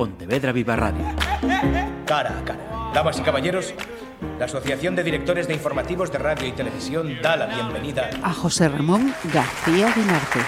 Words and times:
Pontevedra 0.00 0.50
Viva 0.52 0.76
Radio. 0.76 1.04
Cara 2.06 2.38
a 2.38 2.42
cara. 2.42 2.90
Damas 2.94 3.18
y 3.18 3.22
caballeros, 3.22 3.74
la 4.38 4.46
Asociación 4.46 4.96
de 4.96 5.04
Directores 5.04 5.46
de 5.46 5.52
Informativos 5.52 6.10
de 6.10 6.16
Radio 6.16 6.48
y 6.48 6.52
Televisión 6.52 7.20
da 7.20 7.36
la 7.36 7.44
bienvenida 7.44 8.08
a 8.22 8.32
José 8.32 8.70
Ramón 8.70 9.14
García 9.24 9.92
Guinarte. 9.94 10.40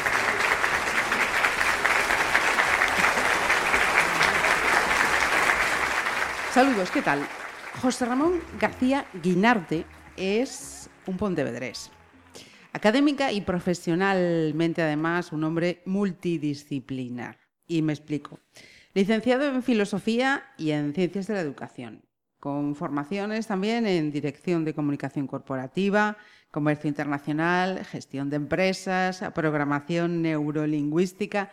Saludos, 6.54 6.90
¿qué 6.90 7.02
tal? 7.02 7.20
José 7.82 8.06
Ramón 8.06 8.40
García 8.58 9.04
Guinarte 9.22 9.84
es 10.16 10.88
un 11.06 11.18
pontevedrés. 11.18 11.90
Académica 12.72 13.32
y 13.32 13.42
profesionalmente, 13.42 14.80
además, 14.80 15.30
un 15.30 15.44
hombre 15.44 15.82
multidisciplinar. 15.84 17.36
Y 17.66 17.82
me 17.82 17.92
explico. 17.92 18.38
Licenciado 18.94 19.46
en 19.46 19.62
Filosofía 19.62 20.44
y 20.58 20.72
en 20.72 20.92
Ciencias 20.92 21.26
de 21.26 21.32
la 21.32 21.40
Educación, 21.40 22.02
con 22.38 22.74
formaciones 22.74 23.46
también 23.46 23.86
en 23.86 24.12
Dirección 24.12 24.66
de 24.66 24.74
Comunicación 24.74 25.26
Corporativa, 25.26 26.18
Comercio 26.50 26.88
Internacional, 26.88 27.86
Gestión 27.86 28.28
de 28.28 28.36
Empresas, 28.36 29.24
Programación 29.34 30.20
Neurolingüística 30.20 31.50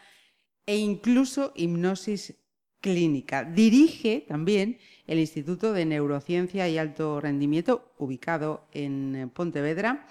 e 0.66 0.76
incluso 0.80 1.54
Hipnosis 1.56 2.36
Clínica. 2.82 3.46
Dirige 3.46 4.26
también 4.28 4.78
el 5.08 5.20
Instituto 5.20 5.72
de 5.72 5.86
Neurociencia 5.86 6.68
y 6.68 6.78
Alto 6.78 7.22
Rendimiento, 7.22 7.94
ubicado 7.98 8.68
en 8.74 9.32
Pontevedra. 9.34 10.06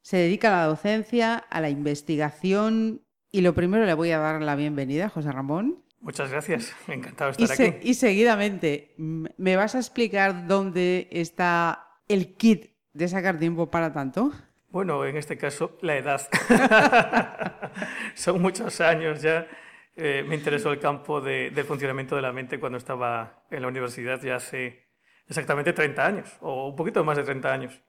Se 0.00 0.16
dedica 0.16 0.48
a 0.48 0.62
la 0.62 0.66
docencia, 0.68 1.38
a 1.38 1.60
la 1.60 1.70
investigación 1.70 3.02
y 3.32 3.40
lo 3.40 3.52
primero 3.52 3.84
le 3.84 3.94
voy 3.94 4.12
a 4.12 4.18
dar 4.18 4.40
la 4.42 4.54
bienvenida, 4.54 5.08
José 5.08 5.32
Ramón. 5.32 5.82
Muchas 6.02 6.30
gracias, 6.30 6.74
encantado 6.88 7.32
de 7.32 7.44
estar 7.44 7.66
aquí. 7.66 7.88
Y 7.88 7.94
seguidamente, 7.94 8.94
¿me 8.98 9.56
vas 9.56 9.74
a 9.74 9.78
explicar 9.78 10.46
dónde 10.46 11.08
está 11.10 11.86
el 12.08 12.34
kit 12.34 12.72
de 12.92 13.08
sacar 13.08 13.38
tiempo 13.38 13.70
para 13.70 13.92
tanto? 13.92 14.32
Bueno, 14.68 15.04
en 15.06 15.16
este 15.16 15.38
caso, 15.38 15.78
la 15.80 15.96
edad. 15.96 16.20
Son 18.14 18.42
muchos 18.42 18.80
años 18.80 19.22
ya 19.22 19.46
eh, 19.94 20.24
me 20.26 20.34
interesó 20.34 20.72
el 20.72 20.80
campo 20.80 21.20
del 21.20 21.64
funcionamiento 21.64 22.16
de 22.16 22.22
la 22.22 22.32
mente 22.32 22.58
cuando 22.58 22.78
estaba 22.78 23.44
en 23.50 23.62
la 23.62 23.68
universidad 23.68 24.20
ya 24.22 24.36
hace 24.36 24.88
exactamente 25.28 25.72
30 25.72 26.06
años, 26.06 26.36
o 26.40 26.68
un 26.68 26.76
poquito 26.76 27.04
más 27.04 27.16
de 27.16 27.24
30 27.24 27.52
años. 27.52 27.80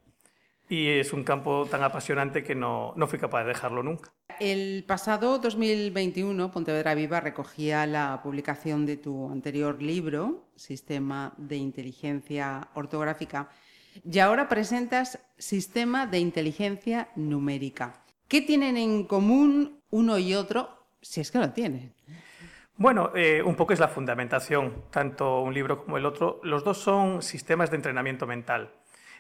Y 0.70 0.88
es 0.88 1.14
un 1.14 1.24
campo 1.24 1.68
tan 1.70 1.84
apasionante 1.84 2.44
que 2.44 2.56
no, 2.56 2.94
no 2.96 3.08
fui 3.08 3.20
capaz 3.20 3.44
de 3.44 3.50
dejarlo 3.50 3.84
nunca. 3.84 4.12
El 4.40 4.84
pasado 4.88 5.38
2021, 5.40 6.52
Pontevedra 6.52 6.96
Viva 6.96 7.20
recogía 7.20 7.86
la 7.86 8.22
publicación 8.24 8.86
de 8.86 8.98
tu 8.98 9.32
anterior 9.32 9.82
libro, 9.82 10.48
Sistema 10.56 11.34
de 11.38 11.58
Inteligencia 11.58 12.70
Ortográfica, 12.74 13.50
y 14.04 14.20
ahora 14.20 14.50
presentas 14.50 15.20
Sistema 15.38 16.08
de 16.08 16.20
Inteligencia 16.20 17.10
Numérica. 17.16 18.02
¿Qué 18.28 18.42
tienen 18.42 18.78
en 18.78 19.04
común 19.04 19.80
uno 19.92 20.18
y 20.18 20.34
otro 20.34 20.84
si 21.04 21.22
es 21.22 21.30
que 21.32 21.38
lo 21.38 21.52
tiene. 21.52 21.92
Bueno, 22.78 23.12
eh, 23.16 23.44
un 23.44 23.56
poco 23.56 23.74
es 23.74 23.80
la 23.80 23.88
fundamentación, 23.88 24.86
tanto 24.90 25.42
un 25.42 25.54
libro 25.54 25.84
como 25.84 25.98
el 25.98 26.06
otro. 26.06 26.40
Los 26.44 26.64
dos 26.64 26.80
son 26.80 27.22
sistemas 27.22 27.70
de 27.70 27.76
entrenamiento 27.76 28.26
mental. 28.26 28.72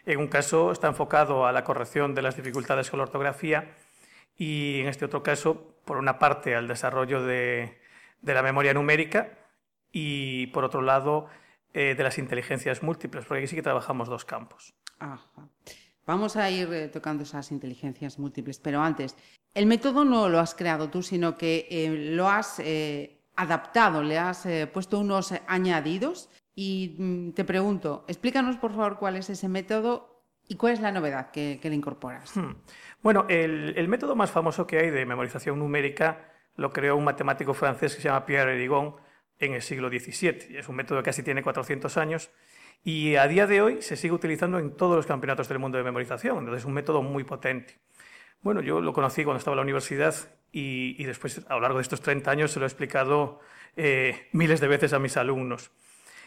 En 0.06 0.20
un 0.20 0.28
caso 0.28 0.72
está 0.72 0.88
enfocado 0.88 1.46
a 1.46 1.52
la 1.52 1.64
corrección 1.64 2.14
de 2.14 2.22
las 2.22 2.36
dificultades 2.36 2.90
con 2.90 2.98
la 2.98 3.04
ortografía 3.04 3.74
y 4.38 4.82
en 4.82 4.88
este 4.88 5.06
otro 5.06 5.24
caso, 5.24 5.76
por 5.86 5.98
una 5.98 6.20
parte, 6.20 6.56
al 6.56 6.68
desarrollo 6.68 7.24
de, 7.24 7.78
la 8.22 8.44
memoria 8.44 8.74
numérica 8.74 9.38
y 9.92 10.48
por 10.48 10.66
otro 10.66 10.82
lado, 10.82 11.28
eh, 11.74 11.96
de 11.96 12.04
las 12.04 12.18
inteligencias 12.18 12.84
múltiples, 12.84 13.26
porque 13.26 13.40
aquí 13.40 13.48
sí 13.48 13.56
que 13.56 13.62
trabajamos 13.62 14.10
dos 14.10 14.26
campos. 14.26 14.74
Vamos 16.06 16.36
a 16.36 16.50
ir 16.50 16.72
eh, 16.74 16.88
tocando 16.90 17.24
esas 17.24 17.52
inteligencias 17.52 18.20
múltiples, 18.20 18.60
pero 18.60 18.82
antes, 18.82 19.16
el 19.54 19.68
método 19.68 20.04
no 20.04 20.28
lo 20.28 20.40
has 20.40 20.54
creado 20.54 20.90
tú, 20.90 21.02
sino 21.02 21.38
que 21.38 21.68
eh, 21.70 21.90
lo 21.90 22.28
has 22.28 22.62
adaptado, 23.36 24.04
le 24.04 24.20
has 24.20 24.48
puesto 24.74 25.00
unos 25.00 25.34
añadidos. 25.48 26.30
Y 26.56 26.96
mm, 26.98 27.32
te 27.32 27.44
pregunto, 27.44 28.06
explícanos 28.08 28.58
por 28.58 28.72
favor 28.72 28.98
cuál 28.98 29.16
es 29.16 29.30
ese 29.30 29.48
método 29.48 30.24
y 30.48 30.56
cuál 30.56 30.74
es 30.74 30.82
la 30.82 30.92
novedad 30.92 31.32
que, 31.32 31.60
le 31.62 31.76
incorporas. 31.76 32.36
Hmm. 32.36 32.56
Bueno, 33.02 33.26
el, 33.30 33.88
método 33.88 34.16
más 34.16 34.32
famoso 34.32 34.68
que 34.68 34.80
hay 34.80 34.90
de 34.90 35.06
memorización 35.06 35.60
numérica 35.60 36.32
lo 36.56 36.72
creó 36.72 36.96
un 36.96 37.04
matemático 37.04 37.54
francés 37.54 37.96
que 37.96 38.02
se 38.02 38.10
llama 38.10 38.26
Pierre 38.26 38.56
Erigon 38.56 38.96
en 39.40 39.54
el 39.54 39.62
siglo 39.62 39.90
XVII. 39.90 40.58
Es 40.58 40.70
un 40.70 40.76
método 40.76 41.00
que 41.00 41.06
casi 41.06 41.24
tiene 41.24 41.42
400 41.42 41.98
años 41.98 42.30
y 42.84 43.16
a 43.16 43.28
día 43.28 43.48
de 43.48 43.62
hoy 43.62 43.82
se 43.82 43.96
sigue 43.96 44.14
utilizando 44.14 44.60
en 44.60 44.76
todos 44.76 44.96
los 44.96 45.06
campeonatos 45.06 45.48
del 45.48 45.60
mundo 45.60 45.78
de 45.78 45.84
memorización, 45.84 46.54
es 46.54 46.66
un 46.66 46.74
método 46.74 47.02
muy 47.02 47.24
potente. 47.24 47.80
Bueno, 48.42 48.62
yo 48.62 48.82
lo 48.82 48.92
conocí 48.92 49.24
cuando 49.24 49.38
estaba 49.38 49.56
en 49.56 49.58
la 49.58 49.64
universidad 49.64 50.14
y, 50.52 51.02
después, 51.06 51.44
a 51.48 51.56
lo 51.56 51.62
largo 51.62 51.78
de 51.78 51.84
estos 51.84 52.02
30 52.02 52.30
años, 52.30 52.52
se 52.52 52.60
lo 52.60 52.66
he 52.66 52.68
explicado 52.68 53.40
eh, 53.76 54.28
miles 54.34 54.60
de 54.60 54.68
veces 54.68 54.94
a 54.94 55.00
mis 55.00 55.16
alumnos. 55.18 55.72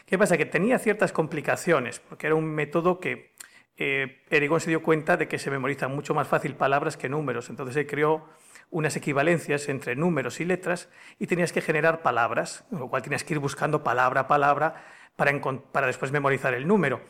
¿Qué 0.07 0.17
pasa? 0.17 0.37
Que 0.37 0.45
tenía 0.45 0.79
ciertas 0.79 1.11
complicaciones, 1.11 1.99
porque 1.99 2.27
era 2.27 2.35
un 2.35 2.45
método 2.45 3.01
que 3.01 3.33
eh, 3.75 4.23
Erigón 4.29 4.61
se 4.61 4.69
dio 4.69 4.81
cuenta 4.81 5.17
de 5.17 5.27
que 5.27 5.37
se 5.37 5.51
memorizan 5.51 5.93
mucho 5.93 6.13
más 6.13 6.29
fácil 6.29 6.55
palabras 6.55 6.95
que 6.95 7.09
números, 7.09 7.49
entonces 7.49 7.75
él 7.75 7.87
creó 7.87 8.25
unas 8.69 8.95
equivalencias 8.95 9.67
entre 9.67 9.97
números 9.97 10.39
y 10.39 10.45
letras 10.45 10.89
y 11.19 11.27
tenías 11.27 11.51
que 11.51 11.59
generar 11.59 12.01
palabras, 12.03 12.63
con 12.69 12.79
lo 12.79 12.87
cual 12.87 13.01
tenías 13.01 13.25
que 13.25 13.33
ir 13.33 13.39
buscando 13.39 13.83
palabra 13.83 14.21
a 14.21 14.27
palabra 14.29 14.85
para, 15.17 15.87
después 15.87 16.13
memorizar 16.13 16.53
el 16.53 16.65
número. 16.65 17.01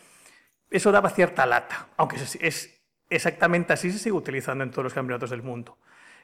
Eso 0.71 0.91
daba 0.91 1.11
cierta 1.11 1.45
lata, 1.45 1.89
aunque 1.97 2.15
es, 2.15 2.81
exactamente 3.11 3.73
así 3.73 3.91
se 3.91 3.99
sigue 3.99 4.13
utilizando 4.13 4.63
en 4.63 4.71
todos 4.71 4.85
los 4.85 4.93
campeonatos 4.95 5.29
del 5.29 5.43
mundo. 5.43 5.77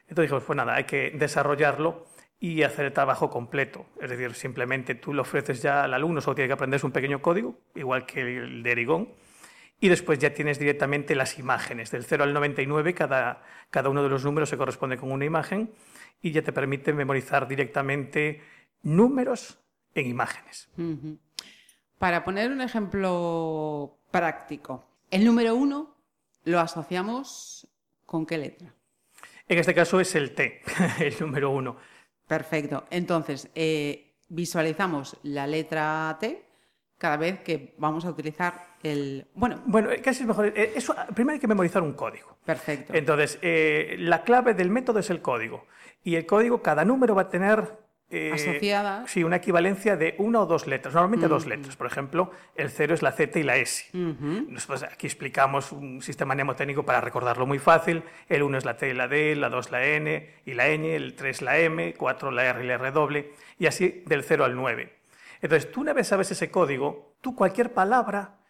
Entonces 0.08 0.24
dijimos, 0.24 0.44
pues 0.44 0.58
nada, 0.58 0.74
hay 0.74 0.86
que 0.86 1.12
desarrollarlo 1.12 2.08
y 2.44 2.62
hacer 2.64 2.84
el 2.84 2.92
trabajo 2.92 3.30
completo. 3.30 3.86
Es 4.02 4.10
decir, 4.10 4.34
simplemente 4.34 4.96
tú 4.96 5.14
lo 5.14 5.22
ofreces 5.22 5.62
ya 5.62 5.86
al 5.86 5.94
alumno, 5.94 6.20
solo 6.20 6.36
tiene 6.36 6.50
que 6.50 6.56
aprenderse 6.56 6.86
un 6.86 6.92
pequeño 6.92 7.22
código, 7.22 7.58
igual 7.74 8.06
que 8.06 8.20
el 8.20 8.64
de 8.64 8.72
Erigón, 8.74 9.14
y 9.80 9.88
después 9.88 10.20
ya 10.20 10.34
tienes 10.34 10.60
directamente 10.60 11.16
las 11.16 11.40
imágenes. 11.40 11.90
Del 11.90 12.04
0 12.04 12.26
al 12.26 12.34
99, 12.34 12.94
cada, 12.94 13.44
cada 13.70 13.88
uno 13.88 14.04
de 14.04 14.10
los 14.10 14.26
números 14.26 14.50
se 14.50 14.58
corresponde 14.58 14.98
con 14.98 15.14
una 15.14 15.24
imagen 15.24 15.72
y 16.22 16.32
ya 16.32 16.42
te 16.42 16.52
permite 16.52 16.92
memorizar 16.92 17.48
directamente 17.48 18.42
números 18.82 19.58
en 19.96 20.08
imágenes. 20.08 20.70
Para 21.98 22.26
poner 22.26 22.52
un 22.52 22.60
ejemplo 22.60 24.00
práctico, 24.12 24.84
el 25.12 25.24
número 25.24 25.56
uno 25.56 25.96
lo 26.44 26.60
asociamos 26.60 27.70
con 28.06 28.26
qué 28.26 28.38
letra? 28.38 28.76
En 29.48 29.60
este 29.60 29.74
caso 29.74 30.02
es 30.02 30.14
el 30.16 30.36
T, 30.36 30.62
el 31.00 31.16
número 31.22 31.50
uno. 31.50 31.78
Perfecto. 32.38 32.86
Entonces, 32.90 33.48
eh, 33.54 34.16
visualizamos 34.28 35.18
la 35.22 35.46
letra 35.46 36.18
T 36.20 36.44
cada 36.98 37.16
vez 37.16 37.42
que 37.42 37.76
vamos 37.78 38.06
a 38.06 38.10
utilizar 38.10 38.54
el... 38.82 39.28
Bueno, 39.36 39.62
bueno 39.68 39.90
casi 40.04 40.24
es 40.24 40.28
mejor. 40.28 40.48
Eh, 40.48 40.74
eso, 40.76 40.96
primero 41.14 41.36
hay 41.36 41.40
que 41.40 41.48
memorizar 41.48 41.84
un 41.84 41.94
código. 41.94 42.38
Perfecto. 42.44 42.94
Entonces, 42.96 43.38
eh, 43.44 43.98
la 44.00 44.24
clave 44.24 44.56
del 44.56 44.72
método 44.72 44.98
es 44.98 45.12
el 45.12 45.22
código. 45.22 45.68
Y 46.04 46.16
el 46.16 46.26
código, 46.26 46.64
cada 46.64 46.84
número 46.84 47.14
va 47.14 47.24
a 47.24 47.30
tener 47.30 47.83
eh, 48.14 48.32
asociada. 48.34 49.06
Sí, 49.08 49.24
una 49.24 49.38
equivalencia 49.38 49.98
de 49.98 50.16
una 50.20 50.42
o 50.42 50.46
dos 50.46 50.68
letras, 50.68 50.94
normalmente 50.94 51.28
dos 51.28 51.46
letras. 51.46 51.76
Por 51.76 51.88
ejemplo, 51.88 52.32
el 52.56 52.70
cero 52.70 52.94
es 52.94 53.02
la 53.02 53.12
Z 53.12 53.40
y 53.40 53.44
la 53.44 53.58
S. 53.58 53.86
Nosotros 53.94 54.84
aquí 54.84 55.08
explicamos 55.08 55.72
un 55.72 56.02
sistema 56.02 56.36
mnemotécnico 56.36 56.84
para 56.84 57.02
recordarlo 57.02 57.46
muy 57.46 57.60
fácil. 57.60 58.04
El 58.30 58.44
1 58.44 58.60
es 58.60 58.66
la 58.66 58.78
T 58.78 58.90
y 58.90 58.94
la 58.94 59.08
D, 59.08 59.36
la 59.36 59.50
2 59.50 59.72
la 59.72 59.86
N 59.86 60.30
y 60.46 60.54
la 60.54 60.68
Ñ, 60.68 60.96
el 60.96 61.16
3 61.16 61.42
la 61.42 61.58
M, 61.58 61.94
4 61.96 62.32
la 62.32 62.46
R 62.46 62.64
y 62.64 62.68
la 62.68 62.76
R 62.76 62.92
doble, 62.92 63.32
y 63.58 63.66
así 63.66 64.04
del 64.06 64.24
0 64.24 64.46
al 64.46 64.56
9. 64.56 64.94
Entonces, 65.42 65.72
tú 65.72 65.82
una 65.82 65.94
vez 65.94 66.08
sabes 66.08 66.32
ese 66.32 66.50
código, 66.50 67.16
tú 67.22 67.36
cualquier 67.36 67.74
palabra 67.74 68.43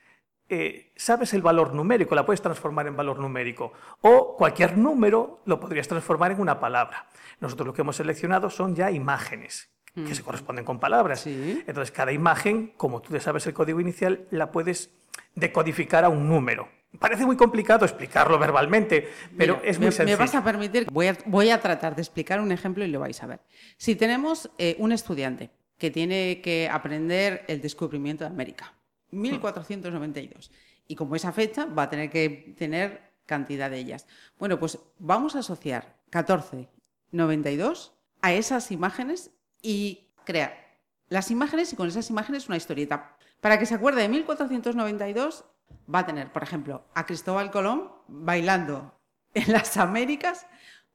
eh, 0.50 0.92
sabes 0.96 1.34
el 1.34 1.42
valor 1.42 1.74
numérico, 1.74 2.16
la 2.16 2.26
puedes 2.26 2.42
transformar 2.42 2.88
en 2.88 2.96
valor 2.96 3.20
numérico. 3.20 3.74
O 4.02 4.36
cualquier 4.38 4.78
número 4.78 5.42
lo 5.46 5.60
podrías 5.60 5.88
transformar 5.88 6.32
en 6.32 6.42
una 6.42 6.60
palabra. 6.60 7.08
Nosotros 7.40 7.68
lo 7.68 7.74
que 7.74 7.82
hemos 7.82 7.96
seleccionado 7.96 8.50
son 8.50 8.76
ya 8.76 8.92
imágenes 8.92 9.70
que 9.94 10.02
mm. 10.02 10.16
se 10.16 10.24
corresponden 10.24 10.66
con 10.66 10.80
palabras. 10.80 11.26
Entonces, 11.28 11.92
cada 11.92 12.12
imagen, 12.12 12.74
como 12.78 13.02
tú 13.02 13.14
ya 13.14 13.20
sabes 13.20 13.46
el 13.48 13.54
código 13.54 13.80
inicial, 13.80 14.28
la 14.32 14.52
puedes 14.52 14.92
decodificar 15.36 16.04
a 16.04 16.10
un 16.10 16.28
número. 16.28 16.68
Parece 17.00 17.26
muy 17.26 17.36
complicado 17.36 17.86
explicarlo 17.86 18.38
verbalmente, 18.38 19.10
pero 19.36 19.60
es 19.64 19.80
muy 19.80 19.92
sencillo. 19.92 20.18
Me 20.18 20.24
vas 20.24 20.36
a 20.36 20.44
permitir, 20.44 20.88
voy 20.92 21.50
a, 21.50 21.60
tratar 21.60 21.96
de 21.96 22.02
explicar 22.02 22.40
un 22.40 22.52
ejemplo 22.52 22.86
y 22.86 22.88
lo 22.88 23.00
vais 23.00 23.22
a 23.24 23.28
ver. 23.28 23.40
Si 23.78 23.96
tenemos 23.96 24.52
eh, 24.60 24.76
un 24.78 24.92
estudiante 24.92 25.50
que 25.80 25.90
tiene 25.90 26.42
que 26.42 26.70
aprender 26.72 27.46
el 27.48 27.62
descubrimiento 27.62 28.24
de 28.24 28.30
América, 28.30 28.74
1492. 29.14 30.52
Y 30.88 30.96
como 30.96 31.16
esa 31.16 31.32
fecha 31.32 31.66
va 31.66 31.84
a 31.84 31.90
tener 31.90 32.10
que 32.10 32.56
tener 32.58 33.14
cantidad 33.26 33.70
de 33.70 33.78
ellas. 33.78 34.08
Bueno, 34.38 34.60
pues 34.60 34.80
vamos 35.00 35.36
a 35.36 35.40
asociar 35.40 35.96
1492 36.14 37.94
a 38.22 38.34
esas 38.34 38.72
imágenes 38.72 39.32
y 39.62 40.10
crear 40.26 40.64
las 41.10 41.32
imágenes 41.32 41.72
y 41.72 41.76
con 41.76 41.88
esas 41.88 42.10
imágenes 42.10 42.48
una 42.48 42.58
historieta. 42.58 43.16
Para 43.40 43.60
que 43.60 43.66
se 43.66 43.76
acuerde 43.76 44.02
de 44.02 44.10
1492, 44.10 45.46
va 45.94 46.00
a 46.00 46.06
tener, 46.06 46.32
por 46.32 46.44
ejemplo, 46.44 46.86
a 46.94 47.06
Cristóbal 47.06 47.52
Colón 47.52 47.92
bailando 48.08 49.00
en 49.34 49.52
las 49.52 49.78
Américas 49.78 50.46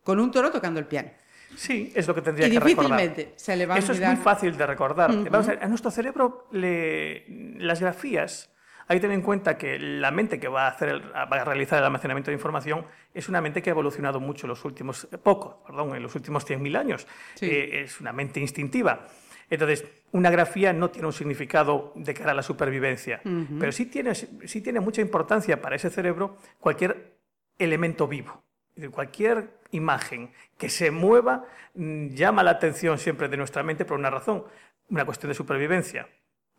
con 0.02 0.20
un 0.20 0.30
toro 0.30 0.50
tocando 0.50 0.80
el 0.80 0.86
piano. 0.86 1.10
Sí, 1.56 1.92
es 1.94 2.06
lo 2.06 2.14
que 2.14 2.22
tendría 2.22 2.46
y 2.46 2.50
que 2.52 2.60
recordar. 2.60 2.98
difícilmente 3.00 3.32
se 3.38 3.56
le 3.56 3.66
va 3.66 3.74
a 3.74 3.78
Eso 3.78 3.92
es 3.92 4.00
muy 4.00 4.16
fácil 4.16 4.56
de 4.56 4.66
recordar. 4.66 5.10
Vamos 5.30 5.48
a, 5.48 5.52
ver, 5.52 5.64
a 5.64 5.68
nuestro 5.68 5.90
cerebro 5.90 6.46
le- 6.52 7.24
las 7.58 7.80
grafías, 7.80 8.52
hay 8.86 8.96
que 8.98 9.00
tener 9.02 9.16
en 9.16 9.22
cuenta 9.22 9.58
que 9.58 9.78
la 9.78 10.10
mente 10.10 10.38
que 10.40 10.48
va 10.48 10.66
a, 10.66 10.68
hacer 10.70 10.88
el- 10.90 11.02
va 11.12 11.22
a 11.22 11.44
realizar 11.44 11.78
el 11.78 11.84
almacenamiento 11.84 12.30
de 12.30 12.36
información 12.36 12.86
es 13.12 13.28
una 13.28 13.40
mente 13.40 13.60
que 13.62 13.70
ha 13.70 13.72
evolucionado 13.72 14.20
mucho 14.20 14.46
en 14.46 14.50
los 14.50 14.64
últimos, 14.64 15.08
eh, 15.12 15.18
poco, 15.18 15.62
perdón, 15.66 15.94
en 15.96 16.02
los 16.02 16.14
últimos 16.14 16.44
100.000 16.46 16.76
años. 16.76 17.06
Sí. 17.34 17.46
Eh, 17.46 17.82
es 17.82 18.00
una 18.00 18.12
mente 18.12 18.40
instintiva. 18.40 19.06
Entonces, 19.50 19.84
una 20.12 20.30
grafía 20.30 20.72
no 20.74 20.90
tiene 20.90 21.06
un 21.06 21.12
significado 21.14 21.92
de 21.96 22.12
cara 22.14 22.32
a 22.32 22.34
la 22.34 22.42
supervivencia, 22.42 23.22
pero 23.58 23.72
sí 23.72 23.86
tiene, 23.86 24.14
sí 24.14 24.60
tiene 24.60 24.78
mucha 24.80 25.00
importancia 25.00 25.60
para 25.62 25.74
ese 25.76 25.88
cerebro 25.88 26.36
cualquier 26.60 27.16
elemento 27.58 28.06
vivo. 28.06 28.44
Cualquier 28.90 29.57
imagen 29.70 30.32
que 30.56 30.68
se 30.68 30.90
mueva 30.90 31.44
mm, 31.74 32.08
llama 32.08 32.42
la 32.42 32.52
atención 32.52 32.98
siempre 32.98 33.28
de 33.28 33.36
nuestra 33.36 33.62
mente 33.62 33.84
por 33.84 33.98
una 33.98 34.10
razón, 34.10 34.44
una 34.88 35.04
cuestión 35.04 35.28
de 35.28 35.34
supervivencia. 35.34 36.08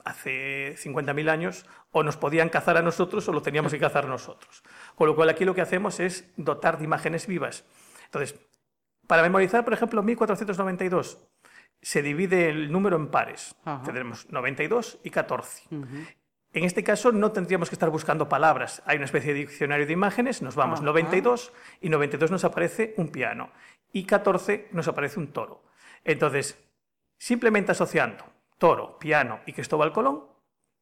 Hace 0.06 0.76
50.000 0.78 1.30
años 1.30 1.66
o 1.92 2.04
nos 2.04 2.16
podían 2.16 2.50
cazar 2.50 2.78
a 2.78 2.82
nosotros 2.82 3.28
o 3.28 3.34
lo 3.34 3.42
teníamos 3.42 3.72
que 3.72 3.80
cazar 3.80 4.08
nosotros. 4.08 4.64
Con 4.96 5.08
lo 5.08 5.16
cual 5.16 5.30
aquí 5.30 5.44
lo 5.44 5.54
que 5.54 5.62
hacemos 5.62 6.00
es 6.00 6.32
dotar 6.38 6.78
de 6.78 6.86
imágenes 6.86 7.28
vivas. 7.28 7.66
Entonces, 8.06 8.40
para 9.08 9.24
memorizar, 9.24 9.64
por 9.66 9.74
ejemplo, 9.74 10.02
1492, 10.02 11.20
se 11.82 12.02
divide 12.02 12.50
el 12.50 12.72
número 12.72 12.96
en 12.96 13.08
pares. 13.08 13.56
Ajá. 13.66 13.84
Tendremos 13.84 14.30
92 14.30 15.00
y 15.04 15.10
14. 15.10 15.64
En 16.60 16.66
este 16.66 16.84
caso 16.84 17.14
no 17.14 17.32
tendríamos 17.32 17.70
que 17.70 17.76
estar 17.76 17.90
buscando 17.90 18.28
palabras. 18.28 18.84
Hay 18.86 18.98
una 18.98 19.06
especie 19.06 19.32
de 19.34 19.40
diccionario 19.40 19.88
de 19.88 19.94
imágenes, 19.94 20.42
nos 20.42 20.56
vamos 20.56 20.80
Ajá. 20.80 20.88
92 20.88 21.54
y 21.80 21.88
92 21.88 22.32
nos 22.32 22.44
aparece 22.44 22.94
un 22.98 23.08
piano 23.08 23.50
y 23.94 24.04
14 24.04 24.68
nos 24.74 24.90
aparece 24.90 25.20
un 25.22 25.32
toro. 25.32 25.64
Entonces, 26.04 26.62
simplemente 27.18 27.72
asociando 27.72 28.26
toro, 28.58 29.00
piano 29.00 29.40
y 29.46 29.54
Cristóbal 29.54 29.94
Colón, 29.94 30.26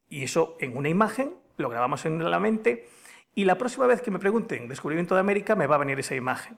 y 0.10 0.24
eso 0.24 0.58
en 0.60 0.76
una 0.76 0.90
imagen, 0.90 1.36
lo 1.58 1.70
grabamos 1.70 2.08
en 2.08 2.28
la 2.28 2.40
mente, 2.40 2.90
y 3.36 3.46
la 3.46 3.60
próxima 3.60 3.86
vez 3.86 4.02
que 4.02 4.10
me 4.10 4.18
pregunten 4.18 4.68
descubrimiento 4.68 5.14
de 5.14 5.22
América 5.22 5.56
me 5.56 5.68
va 5.68 5.76
a 5.76 5.80
venir 5.80 6.00
esa 6.00 6.16
imagen. 6.16 6.58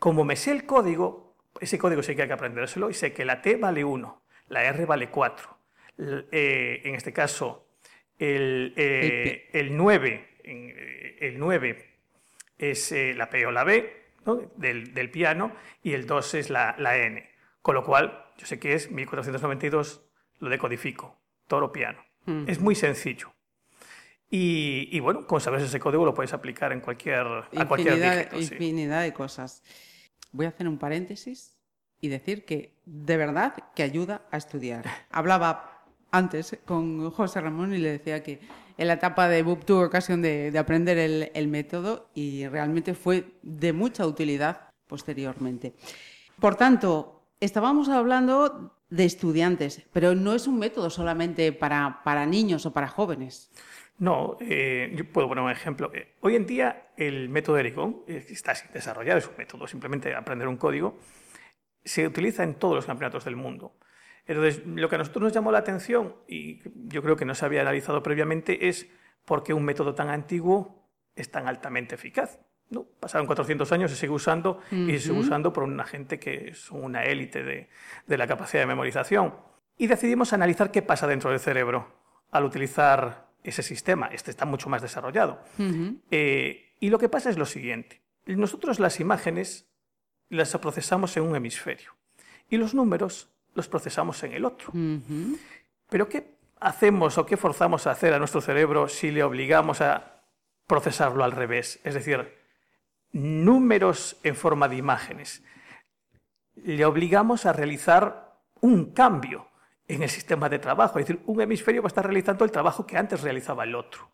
Como 0.00 0.24
me 0.24 0.34
sé 0.34 0.50
el 0.50 0.66
código, 0.66 1.36
ese 1.60 1.78
código 1.78 2.02
sí 2.02 2.16
que 2.16 2.22
hay 2.22 2.28
que 2.28 2.34
aprendérselo 2.34 2.90
y 2.90 2.94
sé 2.94 3.12
que 3.12 3.24
la 3.24 3.42
T 3.42 3.58
vale 3.58 3.84
1, 3.84 4.22
la 4.48 4.64
R 4.64 4.86
vale 4.86 5.08
4. 5.08 5.56
L- 5.98 6.26
eh, 6.32 6.80
en 6.82 6.96
este 6.96 7.12
caso, 7.12 7.68
el, 8.20 8.74
eh, 8.76 9.48
el 9.52 9.76
9, 9.76 10.28
en, 10.44 10.74
eh, 10.76 11.16
el 11.20 11.38
9 11.38 11.86
es 12.58 12.92
eh, 12.92 13.14
la 13.14 13.30
P 13.30 13.46
o 13.46 13.50
la 13.50 13.64
B 13.64 13.92
¿no? 14.26 14.36
del, 14.56 14.92
del 14.92 15.10
piano 15.10 15.52
y 15.82 15.94
el 15.94 16.06
2 16.06 16.34
es 16.34 16.50
la, 16.50 16.76
la 16.78 16.98
N. 16.98 17.28
Con 17.62 17.74
lo 17.74 17.82
cual, 17.82 18.26
yo 18.36 18.46
sé 18.46 18.58
que 18.58 18.74
es 18.74 18.90
1492, 18.90 20.02
lo 20.38 20.50
decodifico, 20.50 21.18
toro 21.48 21.72
piano. 21.72 22.04
Es 22.46 22.60
muy 22.60 22.76
sencillo. 22.76 23.32
Y, 24.30 24.88
y 24.92 25.00
bueno, 25.00 25.26
con 25.26 25.40
saber 25.40 25.60
ese 25.60 25.80
código 25.80 26.04
lo 26.04 26.14
puedes 26.14 26.32
aplicar 26.32 26.72
en 26.72 26.80
cualquier, 26.80 27.26
a 27.26 27.66
cualquier 27.66 27.94
infinidad, 27.94 28.30
sí. 28.30 28.38
infinidad 28.38 29.02
de 29.02 29.12
cosas. 29.12 29.64
Voy 30.30 30.46
a 30.46 30.50
hacer 30.50 30.68
un 30.68 30.78
paréntesis 30.78 31.58
y 32.00 32.08
decir 32.08 32.44
que 32.44 32.76
de 32.84 33.16
verdad 33.16 33.54
que 33.74 33.82
ayuda 33.82 34.22
a 34.30 34.36
estudiar. 34.36 34.84
Hablaba 35.10 35.79
antes 36.10 36.58
con 36.64 37.10
José 37.10 37.40
Ramón 37.40 37.74
y 37.74 37.78
le 37.78 37.92
decía 37.92 38.22
que 38.22 38.40
en 38.76 38.86
la 38.86 38.94
etapa 38.94 39.28
de 39.28 39.42
BUP 39.42 39.64
tuve 39.64 39.84
ocasión 39.84 40.22
de, 40.22 40.50
de 40.50 40.58
aprender 40.58 40.96
el, 41.34 41.48
método 41.48 42.08
y 42.14 42.46
realmente 42.48 42.94
fue 42.94 43.34
de 43.42 43.72
mucha 43.72 44.06
utilidad 44.06 44.70
posteriormente. 44.86 45.74
Por 46.40 46.56
tanto, 46.56 47.26
estábamos 47.40 47.88
hablando 47.88 48.74
de 48.88 49.04
estudiantes, 49.04 49.86
pero 49.92 50.14
no 50.14 50.34
es 50.34 50.46
un 50.46 50.58
método 50.58 50.90
solamente 50.90 51.52
para, 51.52 52.00
para 52.04 52.26
niños 52.26 52.66
o 52.66 52.72
para 52.72 52.88
jóvenes. 52.88 53.50
No, 53.98 54.38
eh, 54.40 54.92
yo 54.96 55.04
puedo 55.12 55.28
poner 55.28 55.44
un 55.44 55.50
ejemplo. 55.50 55.92
Eh, 55.92 56.14
hoy 56.20 56.34
en 56.34 56.46
día 56.46 56.90
el 56.96 57.28
método 57.28 57.58
Ericon 57.58 58.02
eh, 58.08 58.24
está 58.30 58.54
sin 58.54 58.72
desarrollar, 58.72 59.18
es 59.18 59.28
un 59.28 59.36
método, 59.36 59.66
simplemente 59.66 60.14
aprender 60.14 60.48
un 60.48 60.56
código, 60.56 60.98
se 61.84 62.06
utiliza 62.06 62.42
en 62.42 62.54
todos 62.54 62.74
los 62.74 62.86
campeonatos 62.86 63.26
del 63.26 63.36
mundo. 63.36 63.74
Entonces, 64.26 64.62
lo 64.66 64.88
que 64.88 64.94
a 64.94 64.98
nosotros 64.98 65.24
nos 65.24 65.32
llamó 65.32 65.52
la 65.52 65.58
atención, 65.58 66.16
y 66.28 66.60
yo 66.88 67.02
creo 67.02 67.16
que 67.16 67.24
no 67.24 67.34
se 67.34 67.44
había 67.44 67.62
analizado 67.62 68.02
previamente, 68.02 68.68
es 68.68 68.88
por 69.24 69.42
qué 69.42 69.54
un 69.54 69.64
método 69.64 69.94
tan 69.94 70.08
antiguo 70.08 70.88
es 71.16 71.30
tan 71.30 71.48
altamente 71.48 71.94
eficaz. 71.94 72.40
¿no? 72.68 72.84
Pasaron 72.84 73.26
400 73.26 73.70
años, 73.72 73.90
se 73.90 73.96
sigue 73.96 74.12
usando 74.12 74.60
y 74.70 74.92
se 74.92 75.00
sigue 75.00 75.18
usando 75.18 75.52
por 75.52 75.64
una 75.64 75.84
gente 75.84 76.20
que 76.20 76.50
es 76.50 76.70
una 76.70 77.02
élite 77.02 77.42
de, 77.42 77.68
de 78.06 78.18
la 78.18 78.26
capacidad 78.26 78.62
de 78.62 78.66
memorización. 78.66 79.34
Y 79.76 79.88
decidimos 79.88 80.32
analizar 80.32 80.70
qué 80.70 80.82
pasa 80.82 81.06
dentro 81.06 81.30
del 81.30 81.40
cerebro 81.40 81.88
al 82.30 82.44
utilizar 82.44 83.30
ese 83.42 83.62
sistema. 83.62 84.08
Este 84.08 84.30
está 84.30 84.44
mucho 84.44 84.68
más 84.68 84.82
desarrollado. 84.82 85.42
Eh, 86.10 86.74
y 86.80 86.90
lo 86.90 86.98
que 86.98 87.08
pasa 87.08 87.30
es 87.30 87.38
lo 87.38 87.46
siguiente. 87.46 88.02
Nosotros 88.26 88.80
las 88.80 89.00
imágenes 89.00 89.68
las 90.28 90.56
procesamos 90.58 91.16
en 91.16 91.24
un 91.24 91.34
hemisferio 91.34 91.94
y 92.48 92.56
los 92.56 92.74
números 92.74 93.30
los 93.54 93.68
procesamos 93.68 94.22
en 94.22 94.32
el 94.32 94.44
otro. 94.44 94.72
Pero 95.88 96.08
¿qué 96.08 96.36
hacemos 96.60 97.18
o 97.18 97.26
qué 97.26 97.36
forzamos 97.36 97.86
a 97.86 97.92
hacer 97.92 98.14
a 98.14 98.18
nuestro 98.18 98.40
cerebro 98.40 98.88
si 98.88 99.10
le 99.10 99.22
obligamos 99.22 99.80
a 99.80 100.22
procesarlo 100.66 101.24
al 101.24 101.32
revés? 101.32 101.80
Es 101.84 101.94
decir, 101.94 102.38
números 103.12 104.16
en 104.22 104.36
forma 104.36 104.68
de 104.68 104.76
imágenes. 104.76 105.42
Le 106.54 106.84
obligamos 106.84 107.46
a 107.46 107.52
realizar 107.52 108.36
un 108.60 108.92
cambio 108.92 109.48
en 109.88 110.02
el 110.02 110.10
sistema 110.10 110.48
de 110.48 110.58
trabajo. 110.58 110.98
Es 110.98 111.06
decir, 111.06 111.22
un 111.26 111.40
hemisferio 111.40 111.82
va 111.82 111.86
a 111.86 111.88
estar 111.88 112.04
realizando 112.04 112.44
el 112.44 112.52
trabajo 112.52 112.86
que 112.86 112.96
antes 112.96 113.22
realizaba 113.22 113.64
el 113.64 113.74
otro. 113.74 114.10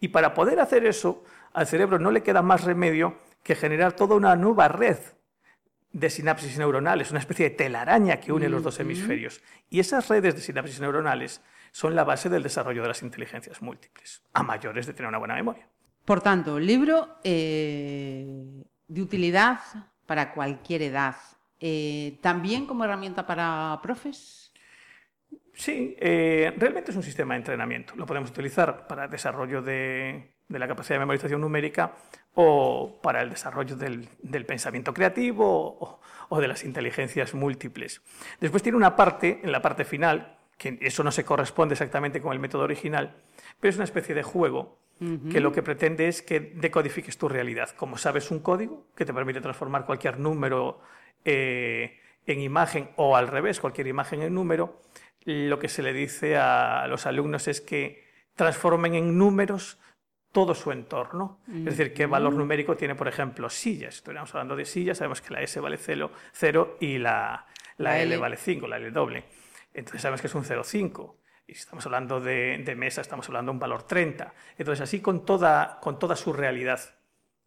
Y 0.00 0.08
para 0.08 0.34
poder 0.34 0.60
hacer 0.60 0.86
eso, 0.86 1.24
al 1.52 1.66
cerebro 1.66 1.98
no 1.98 2.10
le 2.10 2.22
queda 2.22 2.42
más 2.42 2.62
remedio 2.62 3.18
que 3.42 3.56
generar 3.56 3.94
toda 3.94 4.14
una 4.14 4.36
nueva 4.36 4.68
red 4.68 4.98
de 5.92 6.10
sinapsis 6.10 6.58
neuronales, 6.58 7.10
una 7.10 7.20
especie 7.20 7.48
de 7.48 7.56
telaraña 7.56 8.18
que 8.18 8.32
une 8.32 8.48
los 8.48 8.62
dos 8.62 8.78
hemisferios. 8.80 9.40
Y 9.70 9.80
esas 9.80 10.08
redes 10.08 10.34
de 10.34 10.40
sinapsis 10.40 10.80
neuronales 10.80 11.40
son 11.72 11.94
la 11.94 12.04
base 12.04 12.28
del 12.28 12.42
desarrollo 12.42 12.82
de 12.82 12.88
las 12.88 13.02
inteligencias 13.02 13.62
múltiples, 13.62 14.22
a 14.32 14.42
mayores 14.42 14.86
de 14.86 14.92
tener 14.92 15.08
una 15.08 15.18
buena 15.18 15.34
memoria. 15.34 15.66
Por 16.04 16.20
tanto, 16.20 16.58
libro 16.58 17.18
eh, 17.22 18.64
de 18.86 19.02
utilidad 19.02 19.60
para 20.06 20.32
cualquier 20.32 20.82
edad. 20.82 21.16
Eh, 21.60 22.18
También 22.22 22.66
como 22.66 22.84
herramienta 22.84 23.26
para 23.26 23.78
profes. 23.82 24.52
Sí, 25.54 25.96
eh, 25.98 26.54
realmente 26.56 26.92
es 26.92 26.96
un 26.96 27.02
sistema 27.02 27.34
de 27.34 27.38
entrenamiento. 27.38 27.94
Lo 27.96 28.06
podemos 28.06 28.30
utilizar 28.30 28.86
para 28.86 29.08
desarrollo 29.08 29.60
de, 29.60 30.37
de 30.48 30.58
la 30.58 30.66
capacidad 30.66 30.96
de 30.96 31.00
memorización 31.00 31.40
numérica 31.40 31.92
o 32.34 32.98
para 33.02 33.22
el 33.22 33.30
desarrollo 33.30 33.76
del, 33.76 34.08
del 34.22 34.46
pensamiento 34.46 34.94
creativo 34.94 35.44
o, 35.80 36.00
o, 36.28 36.40
de 36.40 36.48
las 36.48 36.64
inteligencias 36.64 37.34
múltiples. 37.34 38.02
Después 38.40 38.62
tiene 38.62 38.76
una 38.76 38.96
parte, 38.96 39.40
en 39.42 39.52
la 39.52 39.60
parte 39.60 39.84
final, 39.84 40.38
que 40.56 40.78
eso 40.80 41.04
no 41.04 41.12
se 41.12 41.24
corresponde 41.24 41.74
exactamente 41.74 42.20
con 42.20 42.32
el 42.32 42.38
método 42.38 42.62
original, 42.62 43.16
pero 43.60 43.70
es 43.70 43.76
una 43.76 43.84
especie 43.84 44.14
de 44.14 44.22
juego 44.22 44.78
uh 45.00 45.04
-huh. 45.04 45.32
que 45.32 45.40
lo 45.40 45.52
que 45.52 45.62
pretende 45.62 46.08
es 46.08 46.22
que 46.22 46.40
decodifiques 46.40 47.18
tu 47.18 47.28
realidad. 47.28 47.70
Como 47.76 47.96
sabes 47.98 48.30
un 48.30 48.40
código 48.40 48.86
que 48.96 49.04
te 49.04 49.12
permite 49.12 49.40
transformar 49.40 49.84
cualquier 49.84 50.18
número 50.18 50.80
eh, 51.24 51.98
en 52.26 52.40
imagen 52.40 52.90
o 52.96 53.16
al 53.16 53.28
revés, 53.28 53.60
cualquier 53.60 53.86
imagen 53.86 54.22
en 54.22 54.34
número, 54.34 54.80
lo 55.24 55.58
que 55.58 55.68
se 55.68 55.82
le 55.82 55.92
dice 55.92 56.36
a 56.36 56.86
los 56.88 57.06
alumnos 57.06 57.48
es 57.48 57.60
que 57.60 58.04
transformen 58.34 58.94
en 58.94 59.18
números 59.18 59.78
todo 60.38 60.54
su 60.54 60.70
entorno. 60.70 61.40
Mm. 61.48 61.66
Es 61.66 61.76
decir, 61.76 61.92
qué 61.92 62.06
valor 62.06 62.32
numérico 62.32 62.76
tiene, 62.76 62.94
por 62.94 63.08
ejemplo, 63.08 63.50
sillas. 63.50 63.96
Estuviéramos 63.96 64.32
hablando 64.34 64.54
de 64.54 64.64
sillas, 64.64 64.98
sabemos 64.98 65.20
que 65.20 65.32
la 65.34 65.42
S 65.42 65.58
vale 65.58 65.76
0, 65.76 66.12
0 66.32 66.76
y 66.80 66.98
la, 66.98 67.44
la, 67.76 67.90
la 67.90 67.98
L. 67.98 68.14
L 68.14 68.16
vale 68.18 68.36
5, 68.36 68.68
la 68.68 68.76
L 68.76 68.90
doble. 68.92 69.24
Entonces 69.74 70.00
sabemos 70.00 70.20
que 70.20 70.28
es 70.28 70.34
un 70.36 70.44
0,5. 70.44 71.16
Y 71.48 71.54
si 71.54 71.60
estamos 71.60 71.84
hablando 71.86 72.20
de, 72.20 72.62
de, 72.64 72.74
mesa, 72.76 73.00
estamos 73.00 73.26
hablando 73.26 73.50
de 73.50 73.54
un 73.54 73.58
valor 73.58 73.82
30. 73.82 74.32
Entonces, 74.58 74.80
así 74.80 75.00
con 75.00 75.24
toda, 75.24 75.80
con 75.80 75.98
toda 75.98 76.14
su 76.14 76.32
realidad. 76.32 76.78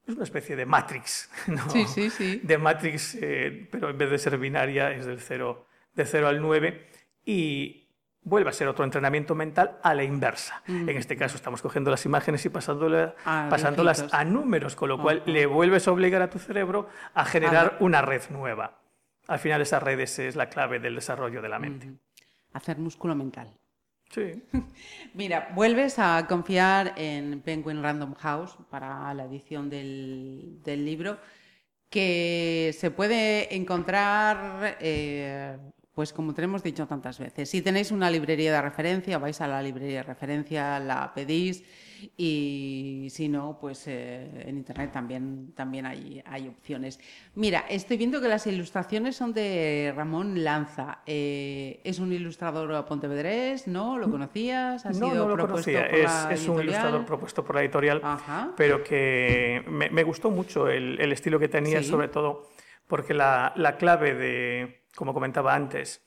Es 0.05 0.15
una 0.15 0.24
especie 0.25 0.57
de 0.57 0.65
Matrix, 0.65 1.29
¿no? 1.48 1.69
Sí, 1.69 1.86
sí, 1.86 2.10
sí. 2.10 2.41
De 2.43 2.57
Matrix, 2.57 3.17
eh, 3.21 3.69
pero 3.71 3.89
en 3.89 3.98
vez 3.98 4.10
de 4.10 4.17
ser 4.17 4.38
binaria, 4.38 4.91
es 4.91 5.05
del 5.05 5.19
0, 5.21 5.65
de 5.93 6.05
0 6.05 6.27
al 6.27 6.41
9. 6.41 6.88
Y 7.24 7.80
vuelve 8.23 8.49
a 8.49 8.53
ser 8.53 8.67
otro 8.67 8.85
entrenamiento 8.85 9.35
mental 9.35 9.79
a 9.83 9.93
la 9.93 10.03
inversa. 10.03 10.61
Mm. 10.67 10.89
En 10.89 10.97
este 10.97 11.17
caso 11.17 11.35
estamos 11.35 11.61
cogiendo 11.61 11.89
las 11.89 12.05
imágenes 12.05 12.45
y 12.45 12.49
pasándolas, 12.49 13.13
a, 13.25 13.47
pasándolas 13.49 14.13
a 14.13 14.23
números, 14.23 14.75
con 14.75 14.89
lo 14.89 15.01
cual 15.01 15.23
le 15.25 15.45
vuelves 15.45 15.87
a 15.87 15.91
obligar 15.91 16.21
a 16.21 16.29
tu 16.29 16.39
cerebro 16.39 16.87
a 17.13 17.25
generar 17.25 17.77
una 17.79 18.01
red 18.01 18.21
nueva. 18.29 18.79
Al 19.27 19.39
final 19.39 19.61
esa 19.61 19.79
red 19.79 19.99
es 19.99 20.35
la 20.35 20.49
clave 20.49 20.79
del 20.79 20.95
desarrollo 20.95 21.41
de 21.41 21.49
la 21.49 21.59
mente. 21.59 21.91
Hacer 22.53 22.77
músculo 22.77 23.15
mental. 23.15 23.53
Sí. 24.09 24.43
Mira, 25.13 25.51
vuelves 25.55 25.97
a 25.97 26.25
confiar 26.27 26.93
en 26.97 27.41
Penguin 27.41 27.81
Random 27.81 28.13
House 28.15 28.57
para 28.69 29.13
la 29.13 29.23
edición 29.23 29.69
del, 29.69 30.59
del 30.63 30.85
libro, 30.85 31.17
que 31.89 32.75
se 32.77 32.91
puede 32.91 33.55
encontrar 33.55 34.77
eh, 34.81 35.57
pues 35.93 36.13
como 36.13 36.33
tenemos 36.33 36.63
dicho 36.63 36.88
tantas 36.88 37.19
veces, 37.19 37.50
si 37.50 37.62
tenéis 37.62 37.91
una 37.91 38.10
librería 38.10 38.53
de 38.53 38.62
referencia, 38.62 39.17
vais 39.17 39.39
a 39.41 39.48
la 39.48 39.62
librería 39.62 39.98
de 39.98 40.03
referencia, 40.03 40.79
la 40.79 41.13
pedís 41.13 41.63
y 42.17 43.07
si 43.12 43.29
no, 43.29 43.57
pues 43.60 43.88
eh, 43.88 44.45
en 44.45 44.57
internet 44.57 44.91
también, 44.91 45.53
también 45.55 45.86
hay, 45.86 46.21
hay, 46.25 46.48
opciones. 46.48 47.00
Mira, 47.36 47.65
estoy 47.69 47.98
viendo 47.98 48.21
que 48.21 48.27
las 48.27 48.48
ilustraciones 48.48 49.15
son 49.15 49.33
de 49.33 49.93
Ramón 49.95 50.43
Lanza. 50.43 51.00
Eh, 51.05 51.79
¿Es 51.83 52.00
un 52.00 52.12
ilustrador 52.12 52.86
pontevedrés? 52.86 53.67
¿No? 53.67 53.98
¿Lo 53.98 54.10
conocías? 54.10 54.86
¿Ha 54.86 54.91
no, 54.91 55.13
no 55.13 55.36
lo 55.36 55.48
conocía. 55.48 55.86
es, 55.86 56.48
un 56.48 56.62
ilustrador 56.62 57.05
propuesto 57.05 57.43
por 57.43 57.55
la 57.55 57.62
editorial, 57.62 58.01
pero 58.55 58.83
que 58.83 59.63
me, 59.67 60.03
gustó 60.03 60.31
mucho 60.31 60.67
el, 60.67 61.12
estilo 61.12 61.39
que 61.39 61.48
tenía, 61.48 61.83
sobre 61.83 62.07
todo 62.07 62.50
porque 62.91 63.13
la, 63.13 63.53
la 63.55 63.77
clave 63.77 64.13
de 64.13 64.81
como 64.95 65.13
comentaba 65.13 65.55
antes, 65.55 66.01